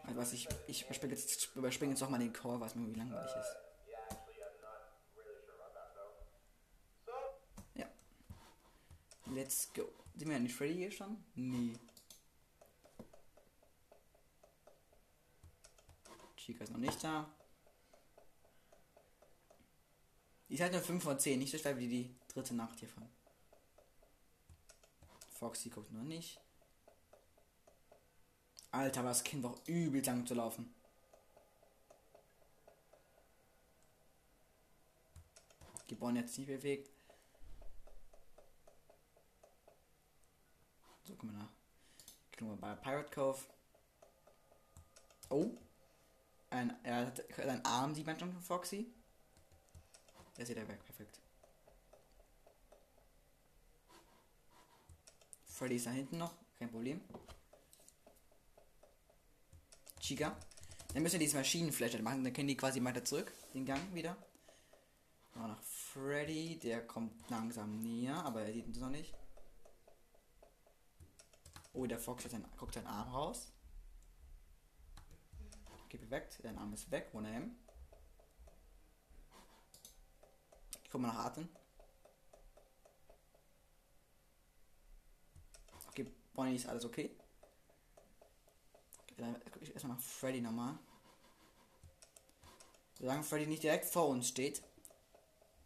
Also 0.04 0.20
was 0.20 0.32
ich, 0.32 0.48
ich 0.66 0.84
überspringe 0.84 1.14
jetzt, 1.14 1.54
überspringe 1.54 1.92
jetzt 1.92 2.00
noch 2.00 2.08
mal 2.08 2.18
den 2.18 2.32
Core, 2.32 2.60
was 2.60 2.74
mir 2.74 2.82
irgendwie 2.82 3.00
langweilig 3.00 3.30
ist. 3.36 3.56
Ja. 7.74 7.88
Let's 9.26 9.72
go. 9.72 9.88
Sind 10.16 10.28
wir 10.28 10.38
nicht 10.40 10.54
Freddy 10.54 10.74
hier 10.74 10.90
schon? 10.90 11.24
Nee. 11.34 11.78
Chica 16.36 16.64
ist 16.64 16.70
noch 16.70 16.78
nicht 16.78 17.02
da. 17.04 17.30
Die 20.48 20.54
ist 20.54 20.60
halt 20.60 20.72
nur 20.72 20.82
5 20.82 21.04
von 21.04 21.18
10, 21.18 21.38
nicht 21.38 21.52
so 21.52 21.58
schwer 21.58 21.78
wie 21.78 21.86
die 21.86 22.16
dritte 22.26 22.54
Nacht 22.54 22.80
hiervon. 22.80 23.08
Foxy 25.38 25.70
guckt 25.70 25.92
noch 25.92 26.02
nicht. 26.02 26.40
Alter, 28.70 29.00
aber 29.00 29.08
das 29.10 29.24
Kind 29.24 29.42
war 29.42 29.54
übel 29.66 30.04
lang 30.04 30.26
zu 30.26 30.34
laufen. 30.34 30.74
Bonn 36.00 36.16
jetzt 36.16 36.36
nicht 36.38 36.46
bewegt. 36.46 36.90
So, 41.04 41.14
kommen 41.14 41.32
wir 41.32 41.40
nach. 41.40 41.50
Gucken 42.32 42.48
wir 42.48 42.56
bei 42.56 42.74
Pirate 42.74 43.10
Cove. 43.10 43.44
Oh. 45.28 45.50
Ein, 46.48 46.74
er 46.82 47.06
hat 47.06 47.38
einen 47.38 47.64
Arm, 47.66 47.92
die 47.94 48.02
man 48.02 48.18
schon 48.18 48.32
von 48.32 48.42
Foxy. 48.42 48.90
Der 50.38 50.46
sieht 50.46 50.56
er 50.56 50.66
weg, 50.66 50.82
perfekt. 50.84 51.20
Freddy 55.44 55.76
ist 55.76 55.86
da 55.86 55.90
hinten 55.90 56.16
noch, 56.16 56.34
kein 56.58 56.70
Problem. 56.70 57.02
Chica. 60.10 60.36
Dann 60.92 61.04
müssen 61.04 61.14
wir 61.14 61.20
diese 61.20 61.36
Maschinenfläche 61.36 62.02
machen, 62.02 62.24
dann 62.24 62.32
können 62.32 62.48
die 62.48 62.56
quasi 62.56 62.82
weiter 62.82 63.04
zurück, 63.04 63.32
den 63.54 63.64
Gang 63.64 63.94
wieder. 63.94 64.16
Auch 65.36 65.46
nach 65.46 65.62
Freddy, 65.62 66.58
der 66.58 66.84
kommt 66.84 67.30
langsam 67.30 67.78
näher, 67.78 68.16
aber 68.24 68.42
er 68.42 68.52
sieht 68.52 68.66
uns 68.66 68.80
noch 68.80 68.90
nicht. 68.90 69.14
Oh, 71.72 71.86
der 71.86 72.00
Fox 72.00 72.24
hat 72.24 72.32
sein, 72.32 72.44
guckt 72.56 72.74
seinen 72.74 72.88
Arm 72.88 73.08
raus. 73.10 73.52
Okay, 75.84 75.98
perfekt. 75.98 76.40
Dein 76.42 76.58
Arm 76.58 76.72
ist 76.72 76.90
weg. 76.90 77.10
1M. 77.14 77.50
Ich 80.82 80.90
guck 80.90 81.00
mal 81.00 81.08
nach 81.08 81.26
Atmen. 81.26 81.48
Okay, 85.88 86.12
Bonnie 86.34 86.56
ist 86.56 86.68
alles 86.68 86.84
okay. 86.84 87.16
Dann 89.20 89.40
guck 89.52 89.62
ich 89.62 89.72
erstmal 89.72 89.96
nach 89.96 90.02
Freddy 90.02 90.40
nochmal. 90.40 90.78
Solange 92.98 93.22
Freddy 93.22 93.46
nicht 93.46 93.62
direkt 93.62 93.86
vor 93.86 94.08
uns 94.08 94.28
steht, 94.28 94.62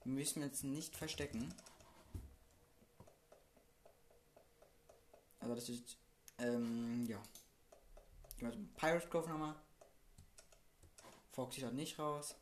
müssen 0.05 0.41
wir 0.41 0.47
jetzt 0.47 0.65
nicht 0.65 0.97
verstecken. 0.97 1.53
Also 5.41 5.55
das 5.55 5.69
ist, 5.69 5.99
ähm, 6.39 7.05
ja. 7.07 7.21
Wir 8.39 8.53
zum 8.53 8.69
Pirate 8.75 9.09
Cove 9.09 9.29
nochmal. 9.29 9.55
Foxy 11.33 11.61
schaut 11.61 11.75
nicht 11.75 11.99
raus. 11.99 12.37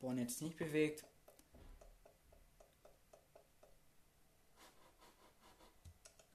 Born 0.00 0.18
jetzt 0.18 0.40
nicht 0.42 0.56
bewegt. 0.56 1.07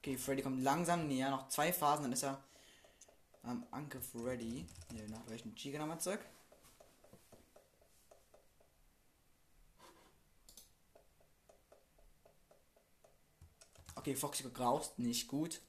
Okay, 0.04 0.18
Freddy 0.18 0.42
kommt 0.42 0.62
langsam 0.62 1.08
näher. 1.08 1.30
Noch 1.30 1.48
zwei 1.48 1.72
Phasen, 1.72 2.02
dann 2.02 2.12
ist 2.12 2.24
er 2.24 2.38
am 3.42 3.66
Uncle 3.72 4.02
Freddy. 4.02 4.66
Ne, 4.92 5.08
nach 5.08 5.26
welchen 5.28 5.54
Chica 5.56 5.78
nochmal 5.78 5.98
zurück. 5.98 6.20
Okay, 13.94 14.14
Foxy 14.14 14.44
graust 14.50 14.98
nicht 14.98 15.26
gut. 15.26 15.62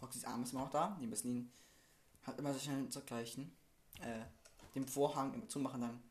Foxys 0.00 0.26
Arm 0.26 0.42
ist 0.42 0.52
noch 0.52 0.68
da. 0.68 0.98
Die 1.00 1.06
müssen 1.06 1.34
ihn 1.34 1.52
halt 2.26 2.38
immer 2.38 2.52
so 2.52 2.60
schnell 2.60 2.90
zur 2.90 3.06
gleichen. 3.06 3.56
Äh, 4.02 4.20
dem 4.74 4.86
Vorhang 4.86 5.48
zumachen 5.48 5.80
dann. 5.80 6.07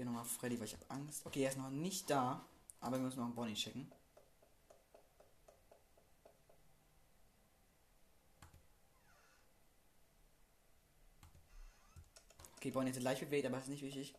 Ich 0.00 0.04
hier 0.04 0.12
nochmal 0.14 0.24
Freddy, 0.24 0.58
weil 0.58 0.66
ich 0.66 0.72
habe 0.72 0.88
Angst. 0.88 1.26
Okay, 1.26 1.42
er 1.42 1.50
ist 1.50 1.58
noch 1.58 1.68
nicht 1.68 2.08
da. 2.08 2.42
Aber 2.80 2.96
wir 2.96 3.04
müssen 3.04 3.20
noch 3.20 3.34
Bonnie 3.34 3.52
checken. 3.52 3.92
Okay, 12.56 12.70
Bonnie 12.70 12.90
hat 12.90 13.02
leicht 13.02 13.20
bewegt, 13.20 13.44
aber 13.44 13.56
das 13.56 13.64
ist 13.64 13.72
nicht 13.72 13.82
wichtig. 13.82 14.14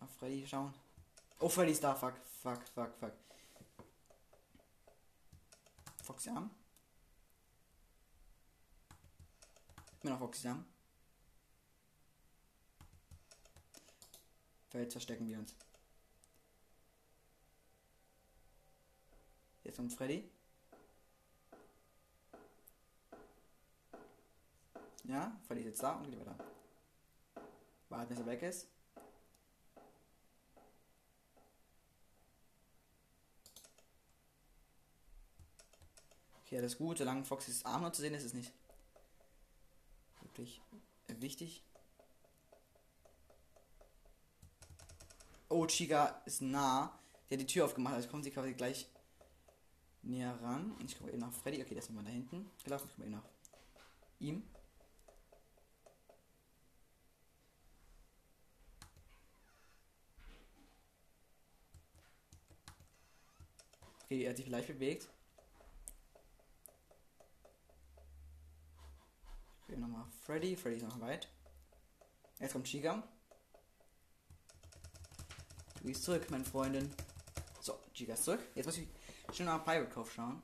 Auf 0.00 0.10
Freddy 0.16 0.46
schauen. 0.46 0.72
Oh, 1.40 1.50
Freddy 1.50 1.72
ist 1.72 1.84
da. 1.84 1.94
Fuck, 1.94 2.14
fuck, 2.40 2.66
fuck, 2.68 2.94
fuck. 2.98 3.12
Foxy 6.02 6.30
Arm. 6.30 6.50
Immer 10.00 10.12
noch 10.12 10.20
Foxy 10.20 10.48
Arm. 10.48 10.64
Vielleicht 14.68 14.92
verstecken 14.92 15.26
wir 15.28 15.38
uns. 15.38 15.54
Jetzt 19.64 19.76
kommt 19.76 19.92
Freddy. 19.92 20.28
Ja, 25.04 25.34
Freddy 25.46 25.60
ist 25.60 25.66
jetzt 25.66 25.82
da 25.82 25.92
und 25.92 26.10
geht 26.10 26.20
weiter. 26.20 26.36
Warten, 27.88 28.08
bis 28.08 28.18
er 28.18 28.26
weg 28.26 28.42
ist. 28.42 28.68
Okay, 36.44 36.58
alles 36.58 36.76
gut. 36.76 36.98
Solange 36.98 37.24
Foxys 37.24 37.64
Arm 37.64 37.82
noch 37.82 37.92
zu 37.92 38.02
sehen 38.02 38.14
ist, 38.14 38.24
ist 38.24 38.34
nicht 38.34 38.52
wirklich 40.22 40.60
wichtig. 41.06 41.62
Oh, 45.48 45.66
Chiga 45.66 46.22
ist 46.26 46.42
nah. 46.42 46.98
Der 47.28 47.38
hat 47.38 47.42
die 47.42 47.46
Tür 47.46 47.64
aufgemacht, 47.64 47.94
also 47.94 48.08
kommt 48.08 48.24
sie 48.24 48.30
quasi 48.30 48.52
gleich 48.52 48.86
näher 50.02 50.38
ran. 50.42 50.72
Und 50.72 50.84
ich 50.84 50.98
komme 50.98 51.10
eben 51.10 51.20
nach 51.20 51.32
Freddy. 51.32 51.62
Okay, 51.62 51.74
der 51.74 51.82
ist 51.82 51.90
mal 51.90 52.04
da 52.04 52.10
hinten 52.10 52.50
gelaufen. 52.64 52.86
Ich 52.88 52.94
komme 52.94 53.06
eben 53.06 53.16
nach 53.16 53.28
ihm. 54.18 54.42
Okay, 64.04 64.24
er 64.24 64.30
hat 64.30 64.36
sich 64.36 64.46
vielleicht 64.46 64.68
bewegt. 64.68 65.08
Okay, 69.62 69.76
nochmal 69.76 70.06
Freddy. 70.24 70.56
Freddy 70.56 70.76
ist 70.76 70.82
noch 70.82 71.00
weit. 71.00 71.28
Jetzt 72.38 72.52
kommt 72.52 72.66
Chiga. 72.66 73.06
Du 75.80 75.86
gehst 75.86 76.02
zurück, 76.02 76.28
meine 76.30 76.44
Freundin. 76.44 76.92
So, 77.60 77.78
Chiga 77.94 78.14
ist 78.14 78.24
zurück. 78.24 78.40
Jetzt 78.54 78.66
muss 78.66 78.78
ich 78.78 78.88
schon 79.32 79.46
nach 79.46 79.64
Pirate 79.64 79.88
Cove 79.90 80.10
schauen. 80.10 80.42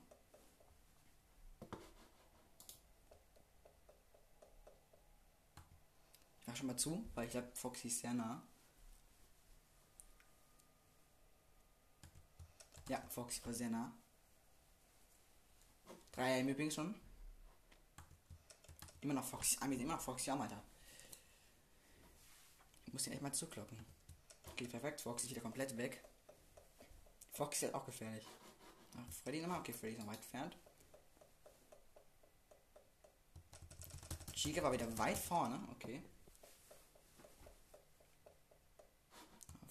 Ich 6.40 6.46
mach 6.46 6.56
schon 6.56 6.66
mal 6.68 6.76
zu, 6.76 7.10
weil 7.14 7.26
ich 7.26 7.32
glaube, 7.32 7.50
Foxy 7.54 7.88
ist 7.88 8.00
sehr 8.00 8.14
nah. 8.14 8.46
Ja, 12.88 13.02
Foxy 13.08 13.44
war 13.44 13.54
sehr 13.54 13.70
nah. 13.70 13.92
Drei 16.12 16.40
im 16.40 16.48
übrigens 16.48 16.74
schon. 16.74 16.94
Immer 19.00 19.14
noch 19.14 19.24
Foxy, 19.24 19.58
ah, 19.60 19.66
immer 19.66 19.94
noch 19.94 20.00
Foxy 20.00 20.30
am 20.30 20.42
Alter. 20.42 20.62
Ich 22.84 22.92
muss 22.92 23.02
den 23.02 23.14
echt 23.14 23.22
mal 23.22 23.32
zukloppen. 23.32 23.93
Okay, 24.54 24.68
perfekt. 24.68 25.00
Foxy 25.00 25.26
ist 25.26 25.30
wieder 25.32 25.40
komplett 25.40 25.76
weg. 25.76 26.00
Foxy 27.32 27.66
ist 27.66 27.74
auch 27.74 27.84
gefährlich. 27.84 28.24
Ach, 28.96 29.12
Freddy 29.24 29.40
nochmal. 29.40 29.58
Okay, 29.58 29.72
Freddy 29.72 29.94
ist 29.94 29.98
noch 29.98 30.06
weit 30.06 30.18
entfernt. 30.18 30.56
Chica 34.32 34.62
war 34.62 34.72
wieder 34.72 34.96
weit 34.96 35.18
vorne. 35.18 35.58
Okay. 35.72 36.00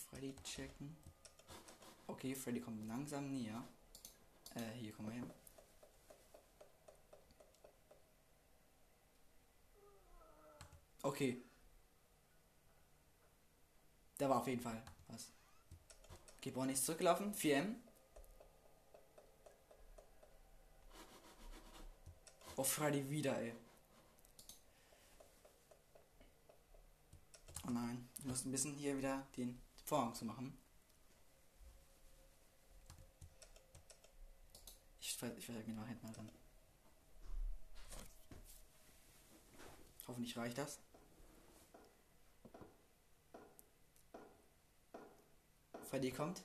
Freddy 0.10 0.36
checken. 0.44 0.98
Okay, 2.08 2.36
Freddy 2.36 2.60
kommt 2.60 2.86
langsam 2.86 3.32
näher. 3.32 3.64
Äh, 4.56 4.72
hier 4.74 4.92
kommen 4.92 5.08
wir 5.08 5.16
hin. 5.16 5.32
Okay. 11.04 11.42
Da 14.24 14.30
war 14.30 14.40
auf 14.40 14.48
jeden 14.48 14.62
Fall 14.62 14.82
was. 15.10 15.34
Bonnie 16.54 16.72
ist 16.72 16.86
zurückgelaufen. 16.86 17.36
4M. 17.36 17.76
Oh, 22.56 22.64
Freddy 22.64 23.10
wieder, 23.10 23.38
ey. 23.38 23.54
Oh 27.68 27.72
nein, 27.72 28.08
ich 28.18 28.24
muss 28.24 28.46
ein 28.46 28.52
bisschen 28.52 28.76
hier 28.76 28.98
wieder 28.98 29.28
den 29.36 29.62
Vorhang 29.84 30.16
zu 30.16 30.24
machen. 30.24 30.58
Ich, 35.02 35.10
ich 35.10 35.18
verstehe 35.18 35.66
mich 35.66 35.76
noch 35.76 35.86
hinten 35.86 36.08
mal 36.08 36.14
dran. 36.14 36.30
Hoffentlich 40.08 40.38
reicht 40.38 40.58
das. 40.58 40.80
Freddy 45.94 46.10
kommt. 46.10 46.42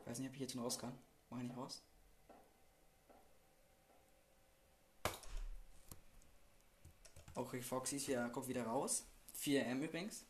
Ich 0.00 0.10
weiß 0.10 0.18
nicht, 0.18 0.30
ob 0.30 0.34
ich 0.34 0.40
jetzt 0.40 0.52
schon 0.52 0.62
raus 0.62 0.80
kann. 0.80 0.98
Mach 1.30 1.38
ich 1.38 1.44
nicht 1.44 1.56
raus. 1.56 1.80
Okay, 7.36 7.62
Foxy 7.62 7.98
ist 7.98 8.08
wieder, 8.08 8.28
guckt 8.30 8.48
wieder 8.48 8.64
raus. 8.64 9.06
4M 9.40 9.80
übrigens. 9.80 10.24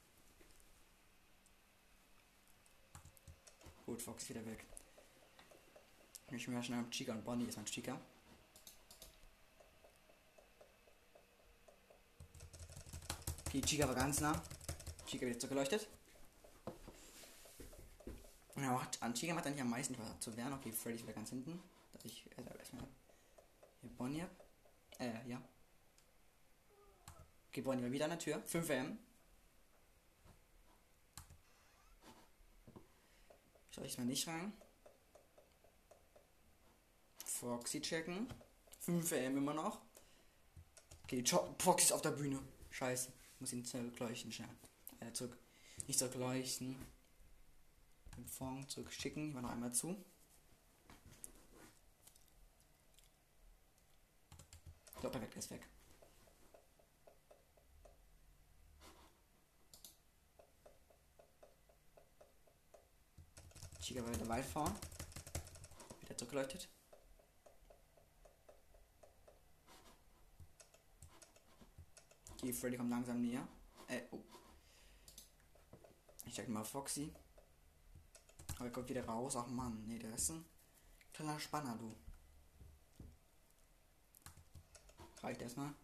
Gut, 3.86 4.06
ist 4.06 4.28
wieder 4.28 4.44
weg. 4.44 4.66
Ich 6.32 6.46
mir 6.48 6.62
schnell 6.62 6.84
Chica 6.90 7.14
und 7.14 7.24
Bonnie 7.24 7.46
ist 7.46 7.56
mein 7.56 7.64
Chica. 7.64 7.98
Okay, 13.46 13.62
Chica 13.62 13.88
war 13.88 13.94
ganz 13.94 14.20
nah. 14.20 14.42
Chica 15.06 15.24
wird 15.24 15.40
zugeleuchtet. 15.40 15.88
Ja, 18.60 18.72
macht, 18.72 19.02
an 19.02 19.14
Chica 19.14 19.34
macht 19.34 19.46
eigentlich 19.46 19.62
am 19.62 19.70
meisten 19.70 19.96
was 19.98 20.20
zu 20.20 20.36
werden. 20.36 20.52
Okay, 20.54 20.72
Freddy 20.72 20.96
ist 20.96 21.02
wieder 21.02 21.12
ganz 21.12 21.30
hinten. 21.30 21.62
Dass 21.92 22.04
ich 22.04 22.26
äh, 22.36 22.58
erstmal 22.58 22.86
hier 23.80 23.90
Bonnie 23.90 24.22
hab. 24.22 24.30
Äh, 24.98 25.28
ja. 25.28 25.40
Okay, 27.48 27.60
Bonnie 27.62 27.82
war 27.82 27.92
wieder 27.92 28.04
an 28.06 28.10
der 28.10 28.18
Tür. 28.18 28.42
5 28.44 28.68
M. 28.70 28.98
Schau 33.70 33.82
ich 33.82 33.96
mal 33.96 34.04
nicht 34.04 34.26
rein. 34.26 34.52
Foxy 37.24 37.80
checken. 37.80 38.26
5 38.80 39.12
M 39.12 39.36
immer 39.36 39.54
noch. 39.54 39.80
Okay, 41.04 41.24
Foxy 41.58 41.86
ist 41.86 41.92
auf 41.92 42.02
der 42.02 42.10
Bühne. 42.10 42.40
Scheiße. 42.70 43.12
Muss 43.38 43.52
ihn 43.52 43.64
zurückleuchten 43.64 44.32
schnell. 44.32 44.48
Äh, 45.00 45.12
zurück. 45.12 45.38
Nicht 45.86 45.98
zurückleuchten. 45.98 46.76
Den 48.18 48.26
Fond 48.26 48.68
zurückschicken. 48.68 49.32
War 49.32 49.42
noch 49.42 49.50
einmal 49.50 49.72
zu. 49.72 50.04
So, 55.00 55.08
perfekt, 55.08 55.36
ist 55.36 55.52
weg. 55.52 55.64
Chica 63.80 64.04
weiter 64.04 64.28
weit 64.28 64.44
fahren. 64.44 64.74
Wieder 66.00 66.16
zurückgeleuchtet. 66.16 66.68
Okay, 72.32 72.52
Freddy 72.52 72.76
kommt 72.76 72.90
langsam 72.90 73.20
näher. 73.20 73.46
Äh, 73.86 74.02
oh. 74.10 74.24
Ich 76.26 76.34
check 76.34 76.48
mal 76.48 76.64
Foxy. 76.64 77.14
Aber 78.58 78.66
er 78.66 78.72
kommt 78.72 78.88
wieder 78.88 79.04
raus. 79.04 79.36
Ach 79.36 79.46
man, 79.46 79.86
nee, 79.86 79.98
der 79.98 80.14
ist 80.14 80.30
ein 80.30 80.44
kleiner 81.12 81.38
Spanner, 81.38 81.76
du. 81.76 81.94
Reicht 85.22 85.42
erstmal. 85.42 85.74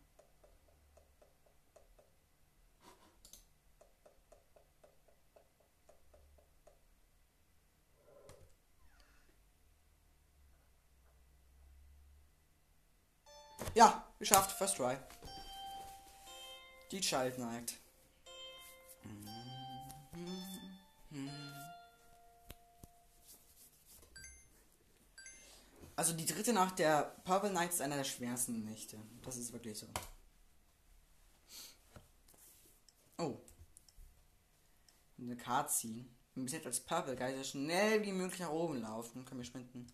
Ja, 13.74 14.06
geschafft. 14.18 14.52
First 14.52 14.76
try. 14.76 14.96
Die 16.90 17.00
Child 17.00 17.38
neigt. 17.38 17.83
Also 25.96 26.12
die 26.12 26.26
dritte 26.26 26.52
Nacht 26.52 26.78
der 26.78 27.02
Purple 27.24 27.52
Night 27.52 27.70
ist 27.70 27.80
einer 27.80 27.96
der 27.96 28.04
schwersten 28.04 28.64
Nächte. 28.64 28.98
Das 29.22 29.36
ist 29.36 29.52
wirklich 29.52 29.78
so. 29.78 29.86
Oh. 33.18 33.38
Eine 35.18 35.36
Karte 35.36 35.72
ziehen. 35.72 36.16
Wir 36.34 36.42
müssen 36.42 36.56
jetzt 36.56 36.66
als 36.66 36.80
Purple 36.80 37.14
Guy 37.14 37.36
so 37.36 37.44
schnell 37.44 38.02
wie 38.02 38.12
möglich 38.12 38.40
nach 38.40 38.50
oben 38.50 38.80
laufen. 38.80 39.24
Können 39.24 39.40
wir 39.40 39.44
sprinten. 39.44 39.86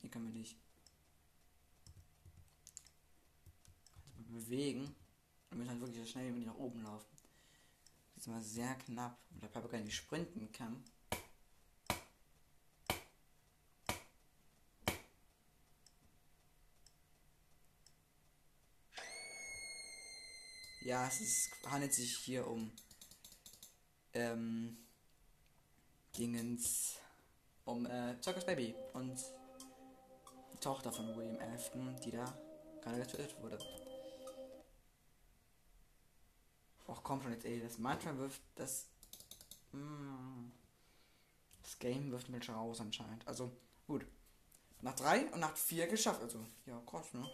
Hier 0.00 0.10
können 0.10 0.32
wir 0.32 0.40
nicht. 0.40 0.56
Bewegen. 4.16 4.96
Wir 5.50 5.58
müssen 5.58 5.70
halt 5.70 5.80
wirklich 5.80 5.98
so 5.98 6.06
schnell 6.06 6.28
wie 6.28 6.30
möglich 6.30 6.46
nach 6.46 6.56
oben 6.56 6.82
laufen. 6.82 7.06
Das 8.14 8.24
ist 8.24 8.28
mal 8.28 8.42
sehr 8.42 8.74
knapp. 8.76 9.18
Und 9.34 9.42
der 9.42 9.48
Purple 9.48 9.70
Guy 9.70 9.82
nicht 9.82 9.96
sprinten 9.96 10.50
kann. 10.52 10.82
Ja, 20.84 21.06
es 21.06 21.20
ist, 21.20 21.50
handelt 21.70 21.94
sich 21.94 22.16
hier 22.16 22.44
um 22.44 22.72
ähm, 24.14 24.76
Dingens, 26.18 26.96
um 27.64 27.86
äh, 27.86 28.20
Circus 28.20 28.44
Baby 28.44 28.74
und 28.92 29.16
die 30.52 30.58
Tochter 30.58 30.92
von 30.92 31.16
William 31.16 31.38
Afton, 31.54 31.96
die 32.04 32.10
da 32.10 32.36
gerade 32.82 32.98
getötet 32.98 33.40
wurde. 33.40 33.58
Och 36.88 37.02
komm 37.04 37.22
schon 37.22 37.32
jetzt, 37.32 37.44
ey, 37.44 37.60
das 37.60 37.78
manchmal 37.78 38.18
wirft 38.18 38.42
das. 38.56 38.86
Mm, 39.70 40.50
das 41.62 41.78
Game 41.78 42.10
wirft 42.10 42.28
mich 42.28 42.48
raus 42.48 42.80
anscheinend. 42.80 43.26
Also, 43.28 43.52
gut. 43.86 44.04
Nach 44.80 44.96
drei 44.96 45.30
und 45.30 45.38
nach 45.38 45.56
vier 45.56 45.86
geschafft. 45.86 46.22
Also, 46.22 46.44
ja, 46.66 46.82
krass, 46.84 47.14
ne? 47.14 47.24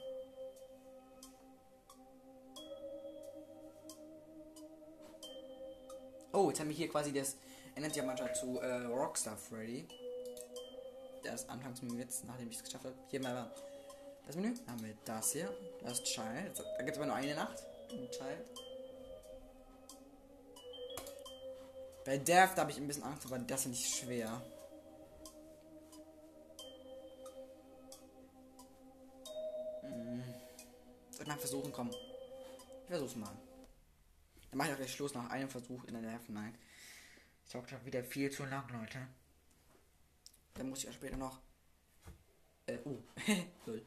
Oh, 6.39 6.51
jetzt 6.51 6.61
haben 6.61 6.69
wir 6.69 6.77
hier 6.77 6.89
quasi 6.89 7.13
das. 7.13 7.35
Ändert 7.75 7.95
sich 7.95 8.05
zu 8.35 8.61
äh, 8.61 8.85
Rockstar 8.85 9.37
Freddy. 9.37 9.89
Das 11.25 11.49
Anfangsmenü 11.49 11.99
jetzt, 11.99 12.25
nachdem 12.27 12.49
ich 12.49 12.59
es 12.59 12.63
geschafft 12.63 12.85
habe. 12.85 12.95
Hier 13.09 13.21
mal 13.21 13.51
das 14.25 14.37
Menü. 14.37 14.55
Dann 14.55 14.77
haben 14.77 14.85
wir 14.85 14.95
das 15.05 15.33
hier. 15.33 15.53
Das 15.83 16.01
Child. 16.05 16.57
Da 16.57 16.85
gibt 16.85 16.93
es 16.93 16.97
aber 16.99 17.07
nur 17.07 17.17
eine 17.17 17.35
Nacht. 17.35 17.61
Ein 17.91 18.09
Child. 18.09 18.51
Bei 22.05 22.19
Death 22.19 22.51
da 22.55 22.61
habe 22.63 22.71
ich 22.71 22.77
ein 22.77 22.87
bisschen 22.87 23.03
Angst, 23.03 23.27
aber 23.27 23.41
das 23.41 23.63
ist 23.63 23.67
nicht 23.67 23.97
schwer. 23.97 24.41
Hm. 29.83 30.23
Soll 31.11 31.23
ich 31.23 31.27
mal 31.27 31.39
versuchen, 31.39 31.73
komm. 31.73 31.91
Ich 31.91 32.91
versuch's 32.91 33.17
mal. 33.17 33.48
Dann 34.51 34.59
mache 34.59 34.69
ich 34.69 34.75
auch 34.75 34.79
gleich 34.79 34.93
Schluss 34.93 35.15
nach 35.15 35.31
einem 35.31 35.49
Versuch 35.49 35.85
in 35.85 35.95
der 35.95 36.21
Night. 36.29 36.55
Ich 37.45 37.53
talk 37.53 37.69
schon 37.69 37.85
wieder 37.85 38.05
viel 38.05 38.31
zu 38.31 38.45
lang, 38.45 38.69
Leute. 38.71 39.07
Dann 40.55 40.69
muss 40.69 40.81
ich 40.81 40.85
ja 40.85 40.93
später 40.93 41.17
noch. 41.17 41.41
Äh, 42.67 42.79
uh, 42.85 43.03
lol. 43.67 43.85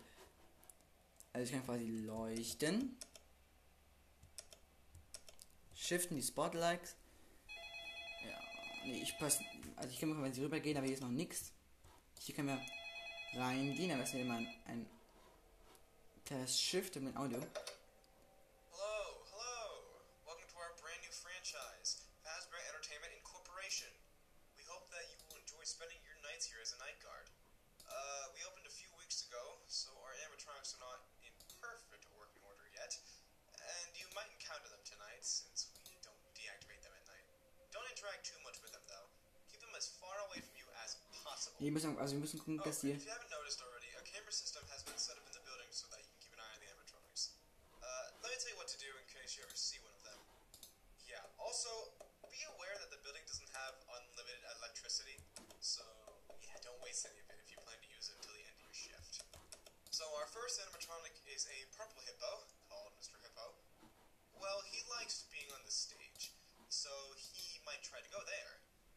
Also 1.34 1.46
ich 1.46 1.52
kann 1.52 1.66
quasi 1.66 1.86
leuchten. 1.86 2.98
Shiften 5.76 6.16
die 6.16 6.24
Spotlights. 6.24 6.96
Ja, 8.24 8.40
nee, 8.86 9.02
ich 9.02 9.18
passe. 9.18 9.44
Also 9.76 9.90
ich 9.90 10.00
kann 10.00 10.10
mal, 10.10 10.24
wenn 10.24 10.34
sie 10.34 10.44
rübergehen, 10.44 10.78
aber 10.78 10.86
hier 10.86 10.96
ist 10.96 11.02
noch 11.02 11.10
nichts. 11.10 11.52
Hier 12.20 12.36
können 12.36 12.50
wir 12.50 13.40
reingehen, 13.40 13.92
aber 13.92 14.04
es 14.04 14.14
wird 14.14 14.24
immer 14.24 14.38
ein, 14.38 14.48
ein 14.66 14.86
kleines 16.26 16.60
Shift 16.60 16.96
mit 16.98 17.16
Audio. 17.16 17.40
Interact 38.02 38.26
too 38.26 38.42
much 38.42 38.58
with 38.66 38.74
them 38.74 38.82
though. 38.90 39.06
Keep 39.54 39.62
them 39.62 39.78
as 39.78 39.94
far 40.02 40.18
away 40.26 40.42
from 40.42 40.58
you 40.58 40.66
as 40.82 40.98
possible. 41.22 41.62
Wir 41.62 41.70
müssen, 41.70 41.94
also 42.02 42.18
wir 42.18 42.22
müssen 42.26 42.42
gucken, 42.42 42.58
Oh, 42.58 42.66
dass 42.66 42.82
die. 42.82 42.98
if 42.98 43.06
you 43.06 43.14
haven't 43.14 43.30
noticed 43.30 43.62
already, 43.62 43.94
a 43.94 44.02
camera 44.02 44.34
system 44.34 44.66
has 44.74 44.82
been 44.82 44.98
set 44.98 45.22
up 45.22 45.26
in 45.30 45.34
the 45.38 45.44
building 45.46 45.70
so 45.70 45.86
that 45.94 46.02
you 46.02 46.10
can 46.10 46.18
keep 46.18 46.34
an 46.34 46.42
eye 46.42 46.50
on 46.50 46.60
the 46.66 46.70
animatronics. 46.74 47.38
Uh, 47.78 48.10
let 48.26 48.34
me 48.34 48.38
tell 48.42 48.50
you 48.50 48.58
what 48.58 48.66
to 48.74 48.80
do 48.82 48.90
in 48.90 49.06
case 49.06 49.38
you 49.38 49.46
ever 49.46 49.54
see 49.54 49.78
one 49.86 49.94
of 49.94 50.02
them. 50.02 50.18
Yeah, 51.06 51.22
also, 51.38 51.70
be 52.34 52.42
aware 52.58 52.74
that 52.82 52.90
the 52.90 52.98
building 53.06 53.22
doesn't 53.30 53.52
have 53.54 53.78
unlimited 53.86 54.42
electricity, 54.58 55.22
so 55.62 55.86
yeah, 56.42 56.58
don't 56.66 56.82
waste 56.82 57.06
any 57.06 57.22
of 57.22 57.30
it 57.30 57.38
if 57.38 57.54
you 57.54 57.58
plan 57.62 57.78
to 57.78 57.90
use 57.94 58.10
it 58.10 58.18
until 58.18 58.34
the 58.34 58.42
end 58.50 58.58
of 58.58 58.62
your 58.66 58.74
shift. 58.74 59.14
So 59.94 60.10
our 60.18 60.26
first 60.26 60.58
animatronic 60.58 61.14
is 61.30 61.46
a 61.54 61.70
purple 61.78 62.02
hippo, 62.02 62.50
called 62.66 62.98
Mr. 62.98 63.22
Hippo. 63.22 63.54
Well, 64.42 64.66
he 64.74 64.82
likes 64.90 65.30
being 65.30 65.52
on 65.54 65.62
the 65.68 65.76
stage, 65.76 66.34
so 66.72 66.90
he 67.62 67.70
might 67.70 67.86
try 67.86 68.02
to 68.02 68.10
go 68.10 68.18
there. 68.26 68.52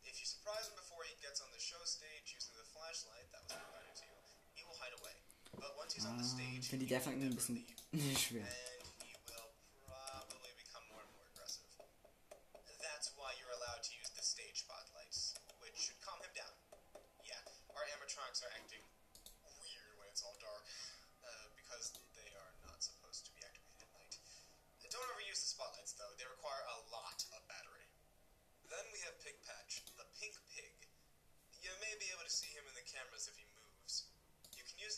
If 0.09 0.17
you 0.17 0.25
surprise 0.25 0.65
him 0.73 0.77
before 0.81 1.05
he 1.05 1.13
gets 1.21 1.45
on 1.45 1.53
the 1.53 1.61
show 1.61 1.81
stage 1.85 2.33
using 2.33 2.57
the 2.57 2.65
flashlight 2.73 3.29
that 3.37 3.45
was 3.45 3.53
provided 3.53 3.93
to 3.93 4.05
you, 4.09 4.17
he 4.57 4.63
will 4.65 4.77
hide 4.81 4.97
away. 5.05 5.13
But 5.61 5.77
once 5.77 5.93
he's 5.93 6.09
on 6.09 6.17
the 6.17 6.25
Ah, 6.25 6.33
stage, 6.33 6.65
ich 6.65 6.73
he 6.73 6.81
will 6.81 7.21
never 7.21 7.45
leave, 7.53 7.77
schwer. 8.25 8.41
and 8.41 8.74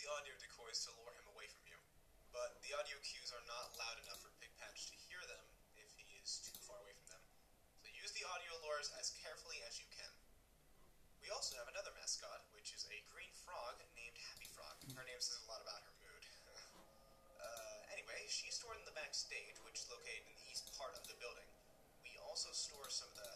the 0.06 0.14
audio 0.14 0.38
decoys 0.38 0.86
to 0.86 0.94
lure 1.02 1.10
him 1.18 1.26
away 1.34 1.50
from 1.50 1.66
you, 1.66 1.74
but 2.30 2.62
the 2.62 2.70
audio 2.78 2.94
cues 3.02 3.34
are 3.34 3.42
not 3.50 3.74
loud 3.74 3.98
enough 4.06 4.22
for 4.22 4.30
Pig 4.38 4.54
Patch 4.54 4.86
to 4.86 4.94
hear 5.10 5.18
them 5.26 5.42
if 5.74 5.90
he 5.98 6.06
is 6.22 6.38
too 6.46 6.54
far 6.62 6.78
away 6.78 6.94
from 6.94 7.10
them. 7.10 7.22
So 7.82 7.90
use 7.90 8.14
the 8.14 8.22
audio 8.30 8.54
lures 8.62 8.94
as 9.02 9.10
carefully 9.18 9.58
as 9.66 9.82
you 9.82 9.88
can. 9.90 10.06
We 11.18 11.34
also 11.34 11.58
have 11.58 11.66
another 11.74 11.90
mascot, 11.98 12.46
which 12.54 12.70
is 12.70 12.86
a 12.86 13.02
green 13.10 13.34
frog 13.34 13.82
named 13.98 14.14
Happy 14.30 14.46
Frog. 14.46 14.78
Her 14.94 15.02
name 15.10 15.18
says 15.18 15.42
a 15.42 15.50
lot 15.50 15.58
about 15.58 15.82
her 15.82 15.94
mood. 15.98 16.22
uh, 17.42 17.90
anyway, 17.90 18.30
she's 18.30 18.54
stored 18.54 18.78
in 18.78 18.86
the 18.86 18.94
backstage, 18.94 19.58
which 19.66 19.82
is 19.82 19.90
located 19.90 20.22
in 20.22 20.38
the 20.38 20.46
east 20.54 20.70
part 20.78 20.94
of 20.94 21.02
the 21.10 21.18
building. 21.18 21.50
We 22.06 22.14
also 22.22 22.54
store 22.54 22.86
some 22.94 23.10
of 23.10 23.18
the, 23.18 23.32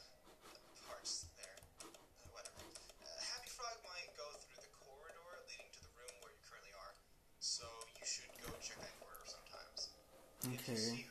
the 0.46 0.54
parts 0.86 1.26
there. 1.34 1.58
Uh, 1.82 1.90
whatever. 2.30 2.62
Uh, 2.62 3.10
Happy 3.34 3.50
Frog 3.50 3.74
might 3.82 4.14
go 4.14 4.30
through 4.38 4.62
the 4.62 4.70
corridor 4.86 5.30
leading 5.50 5.66
to 5.74 5.82
the 5.82 5.92
room 5.98 6.14
where 6.22 6.30
you 6.30 6.38
currently 6.46 6.70
are, 6.78 6.94
so 7.42 7.66
you 7.98 8.06
should 8.06 8.30
go 8.38 8.46
check 8.62 8.78
that 8.78 8.94
corridor 9.02 9.26
sometimes. 9.26 9.90
If 10.38 10.39
you 10.39 10.39
Okay. 10.55 11.09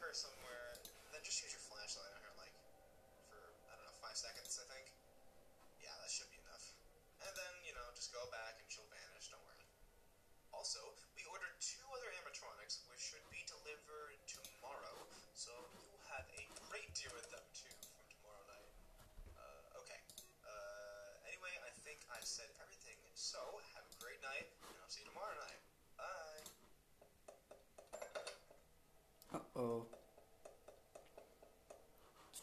Oh 29.60 29.62
oh. 29.62 29.86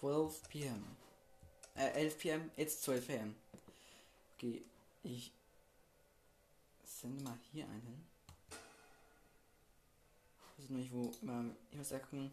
12 0.00 0.48
p.m. 0.50 0.96
Äh, 1.74 2.04
11 2.04 2.18
p.m. 2.18 2.50
It's 2.56 2.82
12 2.82 3.08
a.m. 3.08 3.34
Okay, 4.34 4.62
ich 5.02 5.32
sende 6.84 7.24
mal 7.24 7.38
hier 7.50 7.64
einen 7.64 7.80
hin. 7.80 8.06
Ich 10.58 10.64
weiß 10.64 10.70
nicht, 10.70 10.92
wo 10.92 11.10
immer. 11.22 11.44
Ich 11.70 11.78
muss 11.78 11.88
da 11.88 11.98
gucken. 12.00 12.30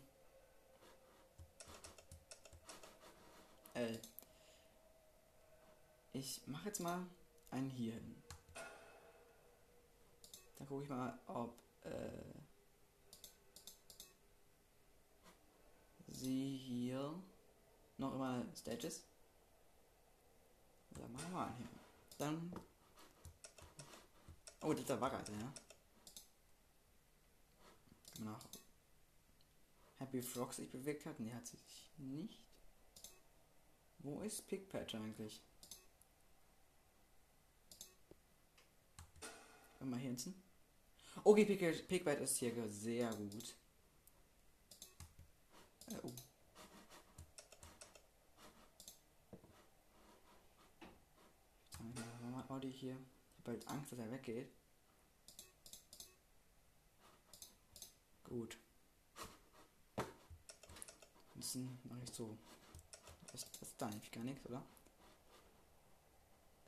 L. 3.75 3.99
Ich 6.11 6.41
mache 6.45 6.65
jetzt 6.65 6.81
mal 6.81 7.05
einen 7.51 7.69
hier 7.69 7.93
hin. 7.93 8.21
Dann 10.57 10.67
gucke 10.67 10.84
ich 10.84 10.89
mal, 10.89 11.17
ob 11.27 11.55
äh, 11.86 12.43
sie 16.24 16.57
hier 16.57 17.13
noch 17.97 18.13
immer 18.15 18.45
Stages. 18.55 19.03
Dann 20.91 21.11
machen 21.11 21.32
wir 21.34 21.45
einen 21.45 21.57
hier. 21.57 21.67
Dann. 22.17 22.53
Oh, 24.61 24.74
das 24.74 25.01
war 25.01 25.09
gerade, 25.09 25.32
ja. 25.32 25.53
Nach 28.24 28.39
Happy 29.97 30.21
Frog 30.21 30.53
sich 30.53 30.69
bewegt 30.69 31.05
hat. 31.05 31.19
Nee, 31.19 31.34
hat 31.34 31.47
sich 31.47 31.91
nicht. 31.97 32.39
Wo 33.99 34.21
ist 34.21 34.47
Pigpatch 34.47 34.95
eigentlich? 34.95 35.41
Mal 39.80 39.99
hier 39.99 40.11
hinten. 40.11 40.41
Okay, 41.26 41.45
Pigbite 41.45 42.24
ist 42.24 42.38
hier 42.38 42.53
sehr 42.69 43.13
gut. 43.13 43.53
Oh. 46.02 46.12
Audi 52.50 52.72
hier. 52.72 52.91
Ich 52.91 53.48
habe 53.48 53.58
bald 53.58 53.68
Angst, 53.68 53.91
dass 53.91 54.00
er 54.00 54.12
weggeht. 54.12 54.48
Gut. 58.24 58.58
Ansonsten 61.54 61.80
mache 61.84 62.04
ich 62.04 62.14
so. 62.14 62.38
Das, 63.32 63.46
das 63.60 63.70
ist 63.70 63.82
da 63.82 63.88
eigentlich 63.88 64.12
gar 64.12 64.24
nichts, 64.24 64.46
oder? 64.46 64.64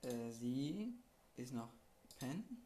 Äh, 0.01 0.31
sie 0.31 0.93
ist 1.35 1.53
noch 1.53 1.69
Pen. 2.19 2.64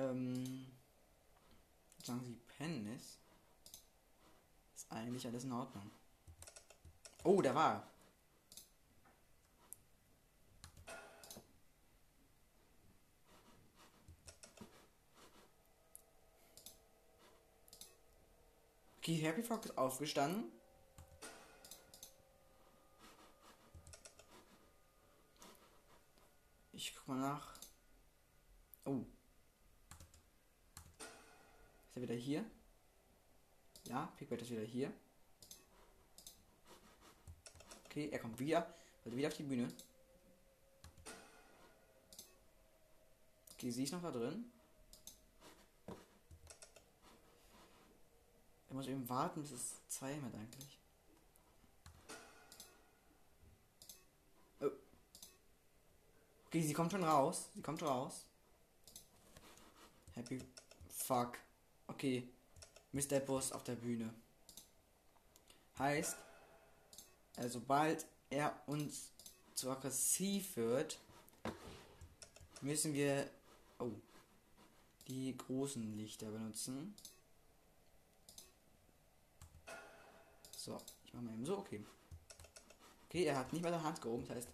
Ähm, 0.00 0.66
sagen 2.02 2.24
sie 2.24 2.40
Pen 2.56 2.86
ist, 2.96 3.18
eigentlich 4.88 5.26
alles 5.26 5.44
in 5.44 5.52
Ordnung. 5.52 5.90
Oh, 7.22 7.42
der 7.42 7.54
war. 7.54 7.86
Okay, 18.98 19.16
Happy 19.16 19.42
Frog 19.42 19.66
ist 19.66 19.76
aufgestanden. 19.76 20.50
Ich 26.72 26.96
guck 26.96 27.08
mal 27.08 27.18
nach. 27.18 27.54
Oh. 28.86 29.04
Ist 31.90 31.96
er 31.96 31.99
wieder 32.10 32.20
hier? 32.20 32.44
Ja, 33.84 34.06
Pickbait 34.16 34.42
ist 34.42 34.50
wieder 34.50 34.62
hier. 34.62 34.92
Okay, 37.86 38.08
er 38.10 38.18
kommt 38.18 38.38
wieder. 38.38 38.74
Also 39.04 39.16
wieder 39.16 39.28
auf 39.28 39.36
die 39.36 39.42
Bühne. 39.44 39.72
Okay, 43.54 43.70
sie 43.70 43.84
ist 43.84 43.92
noch 43.92 44.02
da 44.02 44.10
drin. 44.10 44.50
Er 48.68 48.74
muss 48.74 48.86
eben 48.86 49.08
warten, 49.08 49.42
bis 49.42 49.52
es 49.52 49.74
zwei 49.88 50.16
mit 50.16 50.34
eigentlich. 50.34 50.78
Oh. 54.60 54.70
Okay, 56.46 56.62
sie 56.62 56.72
kommt 56.72 56.92
schon 56.92 57.04
raus. 57.04 57.48
Sie 57.54 57.62
kommt 57.62 57.82
raus. 57.82 58.24
Happy 60.14 60.40
fuck. 60.88 61.38
Okay. 61.90 62.26
Mr. 62.92 63.20
Boss 63.20 63.52
auf 63.52 63.64
der 63.64 63.74
Bühne. 63.74 64.12
Heißt, 65.78 66.16
also 67.36 67.58
sobald 67.58 68.06
er 68.30 68.60
uns 68.66 69.10
zu 69.54 69.70
aggressiv 69.70 70.56
wird, 70.56 70.98
müssen 72.60 72.94
wir 72.94 73.28
oh, 73.78 73.92
die 75.08 75.36
großen 75.36 75.96
Lichter 75.96 76.30
benutzen. 76.30 76.94
So, 80.56 80.78
ich 81.04 81.12
mache 81.14 81.24
mal 81.24 81.34
eben 81.34 81.46
so, 81.46 81.58
okay. 81.58 81.84
Okay, 83.06 83.24
er 83.24 83.38
hat 83.38 83.52
nicht 83.52 83.62
mehr 83.62 83.72
seine 83.72 83.82
Hand 83.82 84.00
gehoben, 84.00 84.26
das 84.26 84.36
heißt, 84.36 84.48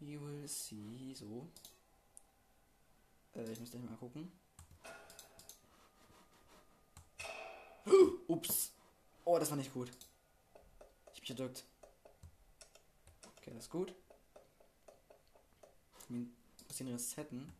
you 0.00 0.20
will 0.20 0.46
see, 0.46 1.14
so. 1.14 1.48
Äh, 3.34 3.50
ich 3.50 3.58
muss 3.58 3.70
gleich 3.70 3.82
mal 3.82 3.96
gucken. 3.96 4.39
Ups. 8.28 8.72
Oh, 9.24 9.38
das 9.38 9.50
war 9.50 9.56
nicht 9.56 9.72
gut. 9.72 9.90
Ich 11.14 11.20
bin 11.20 11.30
erdrückt. 11.30 11.64
Okay, 13.36 13.50
das 13.52 13.64
ist 13.64 13.70
gut. 13.70 13.94
Ich 16.08 16.66
muss 16.66 16.80
ihn 16.80 16.88
resetten. 16.88 17.52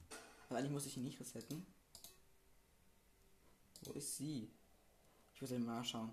Also 0.45 0.57
eigentlich 0.57 0.73
muss 0.73 0.87
ich 0.87 0.97
ihn 0.97 1.05
nicht 1.05 1.21
resetten. 1.21 1.67
Wo 3.83 3.93
ist 3.93 4.17
sie? 4.17 4.51
Ich 5.35 5.41
muss 5.41 5.51
ihn 5.51 5.65
mal 5.65 5.85
schauen. 5.85 6.13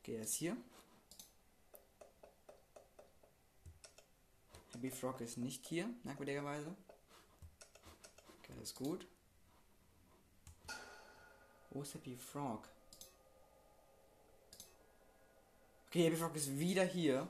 Okay, 0.00 0.16
er 0.16 0.22
ist 0.22 0.34
hier. 0.34 0.56
Happy 4.72 4.90
Frog 4.90 5.20
ist 5.20 5.38
nicht 5.38 5.66
hier, 5.66 5.88
merkwürdigerweise. 6.04 6.74
Okay, 8.38 8.52
das 8.54 8.70
ist 8.70 8.74
gut. 8.76 9.06
Wo 11.70 11.82
ist 11.82 11.94
Happy 11.94 12.16
Frog? 12.16 12.68
Okay, 15.88 16.04
Happy 16.06 16.16
Frog 16.16 16.34
ist 16.36 16.58
wieder 16.58 16.84
hier. 16.84 17.28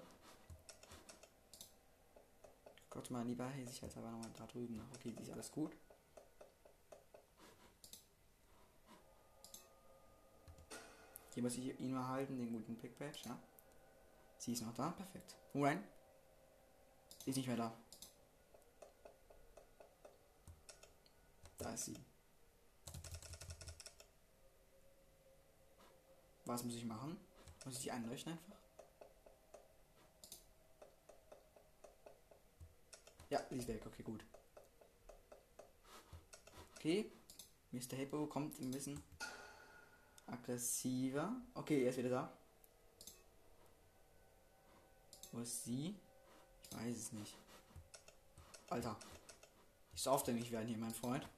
Gott 2.90 3.10
mal 3.10 3.24
lieber 3.24 3.46
hey, 3.46 3.66
sicherheitshalber 3.66 4.10
nochmal 4.10 4.30
da 4.36 4.46
drüben 4.46 4.76
nach. 4.76 4.96
Okay, 4.96 5.14
ist 5.20 5.30
alles 5.30 5.52
gut. 5.52 5.72
Hier 11.34 11.42
muss 11.44 11.56
ich 11.56 11.78
ihn 11.78 11.92
mal 11.92 12.08
halten, 12.08 12.36
den 12.36 12.52
guten 12.52 12.76
Pickpatch, 12.76 13.24
ja. 13.26 13.38
Sie 14.38 14.52
ist 14.52 14.62
noch 14.62 14.74
da, 14.74 14.90
perfekt. 14.90 15.36
Wo 15.52 15.64
rein? 15.64 15.84
Sie 17.24 17.30
ist 17.30 17.36
nicht 17.36 17.46
mehr 17.46 17.56
da. 17.56 17.72
Da 21.58 21.74
ist 21.74 21.84
sie. 21.84 21.96
Was 26.48 26.64
muss 26.64 26.76
ich 26.76 26.84
machen? 26.86 27.14
Muss 27.66 27.74
ich 27.74 27.82
die 27.82 27.90
einleuchten 27.90 28.32
einfach? 28.32 28.56
Ja, 33.28 33.42
sie 33.50 33.58
ist 33.58 33.68
weg. 33.68 33.82
Okay, 33.86 34.02
gut. 34.02 34.24
Okay. 36.74 37.12
Mr. 37.70 37.96
Hippo 37.96 38.26
kommt 38.26 38.58
ein 38.60 38.70
bisschen 38.70 38.98
aggressiver. 40.26 41.36
Okay, 41.52 41.82
er 41.82 41.90
ist 41.90 41.98
wieder 41.98 42.08
da. 42.08 42.32
Wo 45.32 45.40
ist 45.40 45.64
sie? 45.64 45.94
Ich 46.70 46.76
weiß 46.78 46.96
es 46.96 47.12
nicht. 47.12 47.36
Alter. 48.70 48.96
Ich 49.94 50.00
so 50.00 50.12
aufdringlich 50.12 50.50
werden 50.50 50.68
hier, 50.68 50.78
mein 50.78 50.94
Freund. 50.94 51.28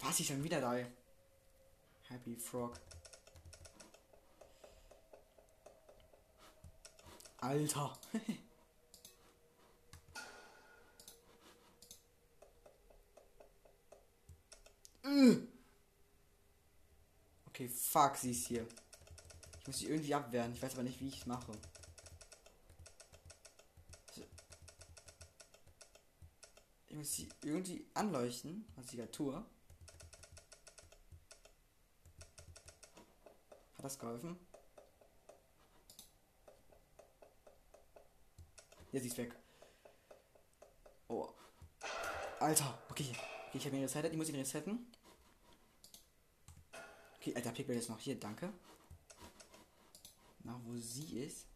Was 0.00 0.18
ist 0.18 0.26
schon 0.26 0.42
wieder 0.42 0.60
da? 0.60 0.76
Happy 2.10 2.34
Frog. 2.36 2.74
Alter. 7.38 7.96
okay, 17.46 17.68
fuck, 17.68 18.16
sie 18.16 18.32
ist 18.32 18.48
hier. 18.48 18.66
Ich 19.60 19.66
muss 19.68 19.78
sie 19.78 19.86
irgendwie 19.86 20.14
abwehren. 20.14 20.52
Ich 20.52 20.60
weiß 20.60 20.72
aber 20.74 20.82
nicht, 20.82 21.00
wie 21.00 21.08
ich 21.08 21.20
es 21.20 21.26
mache. 21.26 21.52
Ich 26.88 26.96
muss 26.96 27.12
sie 27.14 27.28
irgendwie 27.44 27.86
anleuchten, 27.94 28.64
was 28.74 28.92
ich 28.92 28.98
da 28.98 29.06
tue. 29.06 29.44
Hat 33.80 33.86
das 33.86 33.98
geholfen? 33.98 34.38
Jetzt 38.92 39.06
ist 39.06 39.16
weg. 39.16 39.34
Oh. 41.08 41.30
Alter. 42.40 42.78
Okay. 42.90 43.10
okay 43.48 43.56
ich 43.56 43.64
habe 43.64 43.76
ihn 43.76 43.82
resettet. 43.82 44.12
Ich 44.12 44.18
muss 44.18 44.28
ihn 44.28 44.34
resetten. 44.34 44.86
Okay, 47.16 47.34
alter 47.34 47.52
Pickel 47.52 47.74
ist 47.74 47.88
noch 47.88 47.98
hier, 47.98 48.20
danke. 48.20 48.52
Na, 50.44 50.60
wo 50.66 50.76
sie 50.76 51.20
ist? 51.20 51.46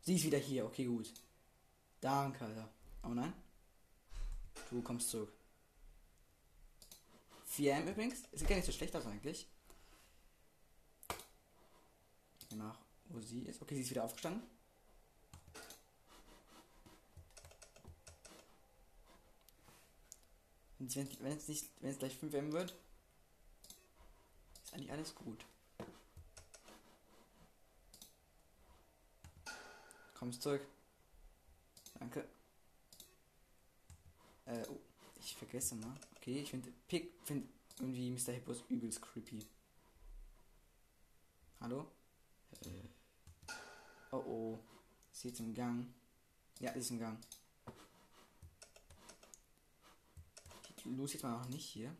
Sie 0.00 0.16
ist 0.16 0.24
wieder 0.24 0.38
hier, 0.38 0.64
okay, 0.64 0.86
gut. 0.86 1.12
Danke, 2.00 2.42
Alter. 2.42 2.70
Oh 3.02 3.08
nein. 3.08 3.34
Du 4.70 4.80
kommst 4.80 5.10
zurück. 5.10 5.34
4M 7.50 7.90
übrigens. 7.90 8.22
Sieht 8.32 8.48
gar 8.48 8.56
nicht 8.56 8.64
so 8.64 8.72
schlecht 8.72 8.96
aus 8.96 9.04
eigentlich. 9.04 9.46
Nach 12.54 12.78
wo 13.06 13.20
sie 13.20 13.40
ist. 13.40 13.60
Okay, 13.60 13.74
sie 13.74 13.82
ist 13.82 13.90
wieder 13.90 14.04
aufgestanden. 14.04 14.42
Wenn 20.78 21.38
es, 21.38 21.48
nicht, 21.48 21.70
wenn 21.80 21.90
es 21.90 21.98
gleich 21.98 22.14
5M 22.18 22.52
wird, 22.52 22.74
ist 24.62 24.74
eigentlich 24.74 24.92
alles 24.92 25.14
gut. 25.14 25.44
Kommst 30.14 30.42
zurück. 30.42 30.66
Danke. 31.98 32.28
Äh, 34.44 34.62
oh, 34.68 34.78
ich 35.20 35.34
vergesse 35.36 35.74
mal. 35.76 35.94
Okay, 36.16 36.40
ich 36.40 36.50
finde 36.50 36.70
Pick 36.86 37.12
find 37.24 37.48
irgendwie 37.78 38.10
Mr. 38.10 38.32
Hippos 38.32 38.62
übelst 38.68 39.00
creepy. 39.00 39.46
Hallo? 41.60 41.90
Äh. 42.62 43.52
Oh 44.12 44.16
oh. 44.26 44.58
Ist 45.12 45.24
jetzt 45.24 45.40
im 45.40 45.54
Gang? 45.54 45.92
Ja, 46.60 46.70
ist 46.72 46.90
im 46.90 46.98
Gang. 46.98 47.18
Lucy 50.84 51.16
ist 51.16 51.22
mal 51.22 51.38
noch 51.38 51.48
nicht 51.48 51.64
hier. 51.64 51.96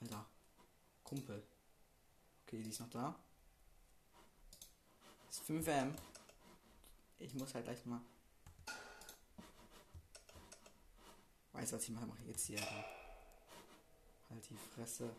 Alter. 0.00 0.26
Kumpel. 1.04 1.46
Okay, 2.42 2.62
die 2.62 2.70
ist 2.70 2.80
noch 2.80 2.90
da. 2.90 3.14
Es 5.30 5.38
ist 5.38 5.46
5 5.46 5.66
M. 5.68 5.94
Ich 7.18 7.34
muss 7.34 7.54
halt 7.54 7.64
gleich 7.64 7.86
mal. 7.86 8.00
Weiß, 11.52 11.72
was 11.72 11.84
ich 11.84 11.90
mache, 11.90 12.06
mache 12.06 12.24
jetzt 12.24 12.46
hier. 12.46 12.60
Halt 14.32 14.48
die 14.48 14.56
Fresse. 14.56 15.10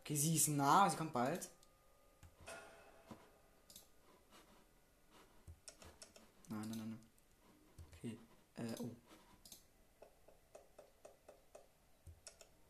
Okay, 0.00 0.16
sie 0.16 0.36
ist 0.36 0.48
nah, 0.48 0.88
sie 0.88 0.96
kommt 0.96 1.12
bald. 1.12 1.50
Nein, 6.48 6.68
nein, 6.70 6.78
nein. 6.78 7.00
Okay, 7.96 8.18
äh, 8.56 8.82
oh. 8.82 8.90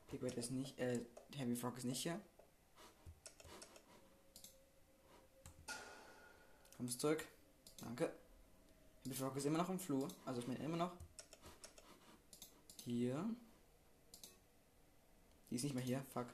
Pigwet 0.08 0.36
ist 0.38 0.50
nicht, 0.50 0.78
äh, 0.80 1.04
Heavy 1.36 1.54
Frog 1.54 1.76
ist 1.76 1.84
nicht 1.84 2.02
hier. 2.02 2.20
Kommst 6.76 7.00
zurück. 7.00 7.24
Danke. 7.78 8.12
Heavy 9.04 9.14
Frog 9.14 9.36
ist 9.36 9.44
immer 9.44 9.58
noch 9.58 9.68
im 9.68 9.78
Flur. 9.78 10.08
Also 10.24 10.40
ich 10.40 10.48
meine 10.48 10.64
immer 10.64 10.78
noch. 10.78 11.05
Hier. 12.86 13.28
Die 15.50 15.56
ist 15.56 15.64
nicht 15.64 15.74
mehr 15.74 15.82
hier. 15.82 16.02
Fuck. 16.12 16.28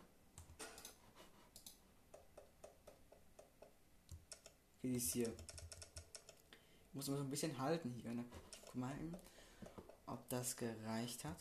Okay, 4.76 4.90
die 4.90 4.96
ist 4.96 5.12
hier. 5.12 5.28
Ich 5.28 6.94
muss 6.94 7.09
immer 7.09 7.16
so 7.16 7.22
ein 7.24 7.30
bisschen 7.30 7.59
halten 7.59 7.90
hier. 8.03 8.12
Ne? 8.12 8.24
Guck 8.66 8.74
mal 8.74 8.94
ob 10.05 10.28
das 10.28 10.55
gereicht 10.57 11.24
hat. 11.24 11.38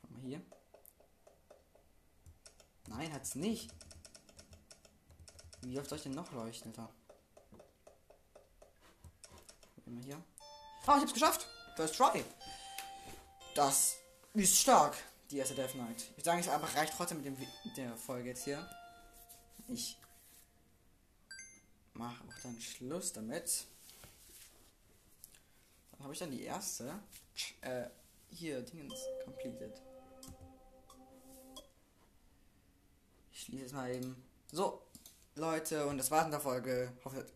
Guck 0.00 0.12
mal 0.12 0.20
hier. 0.22 0.40
Nein, 2.86 3.12
hat's 3.12 3.34
nicht. 3.34 3.70
Wie 5.60 5.78
oft 5.78 5.90
soll 5.90 5.98
ich 5.98 6.04
denn 6.04 6.12
noch 6.12 6.32
leuchten, 6.32 6.70
Alter? 6.70 6.90
Immer 9.84 10.00
hier. 10.00 10.24
Ah, 10.86 10.96
ich 10.96 11.02
hab's 11.02 11.12
geschafft. 11.12 11.46
First 11.76 11.96
try. 11.96 12.24
Das 13.58 13.98
ist 14.34 14.56
stark, 14.56 14.96
die 15.32 15.38
erste 15.38 15.56
Death 15.56 15.72
Knight. 15.72 16.12
Ich 16.16 16.22
sage, 16.22 16.40
es 16.40 16.46
aber 16.46 16.72
reicht 16.76 16.94
trotzdem 16.96 17.16
mit, 17.16 17.26
dem, 17.26 17.36
der 17.76 17.96
Folge 17.96 18.28
jetzt 18.28 18.44
hier. 18.44 18.64
Ich 19.66 19.98
mache 21.92 22.22
auch 22.22 22.40
dann 22.44 22.60
Schluss 22.60 23.12
damit. 23.12 23.66
Dann 25.90 26.04
habe 26.04 26.12
ich 26.12 26.20
dann 26.20 26.30
die 26.30 26.44
erste. 26.44 27.00
Äh, 27.62 27.86
hier, 28.30 28.62
Dingens 28.62 28.94
completed. 29.24 29.82
Ich 33.32 33.40
schließe 33.40 33.64
es 33.64 33.72
mal 33.72 33.92
eben. 33.92 34.24
So, 34.52 34.82
Leute, 35.34 35.84
und 35.88 35.98
das 35.98 36.12
war's 36.12 36.26
in 36.26 36.30
der 36.30 36.38
Folge. 36.38 36.92
Hoffe, 37.04 37.26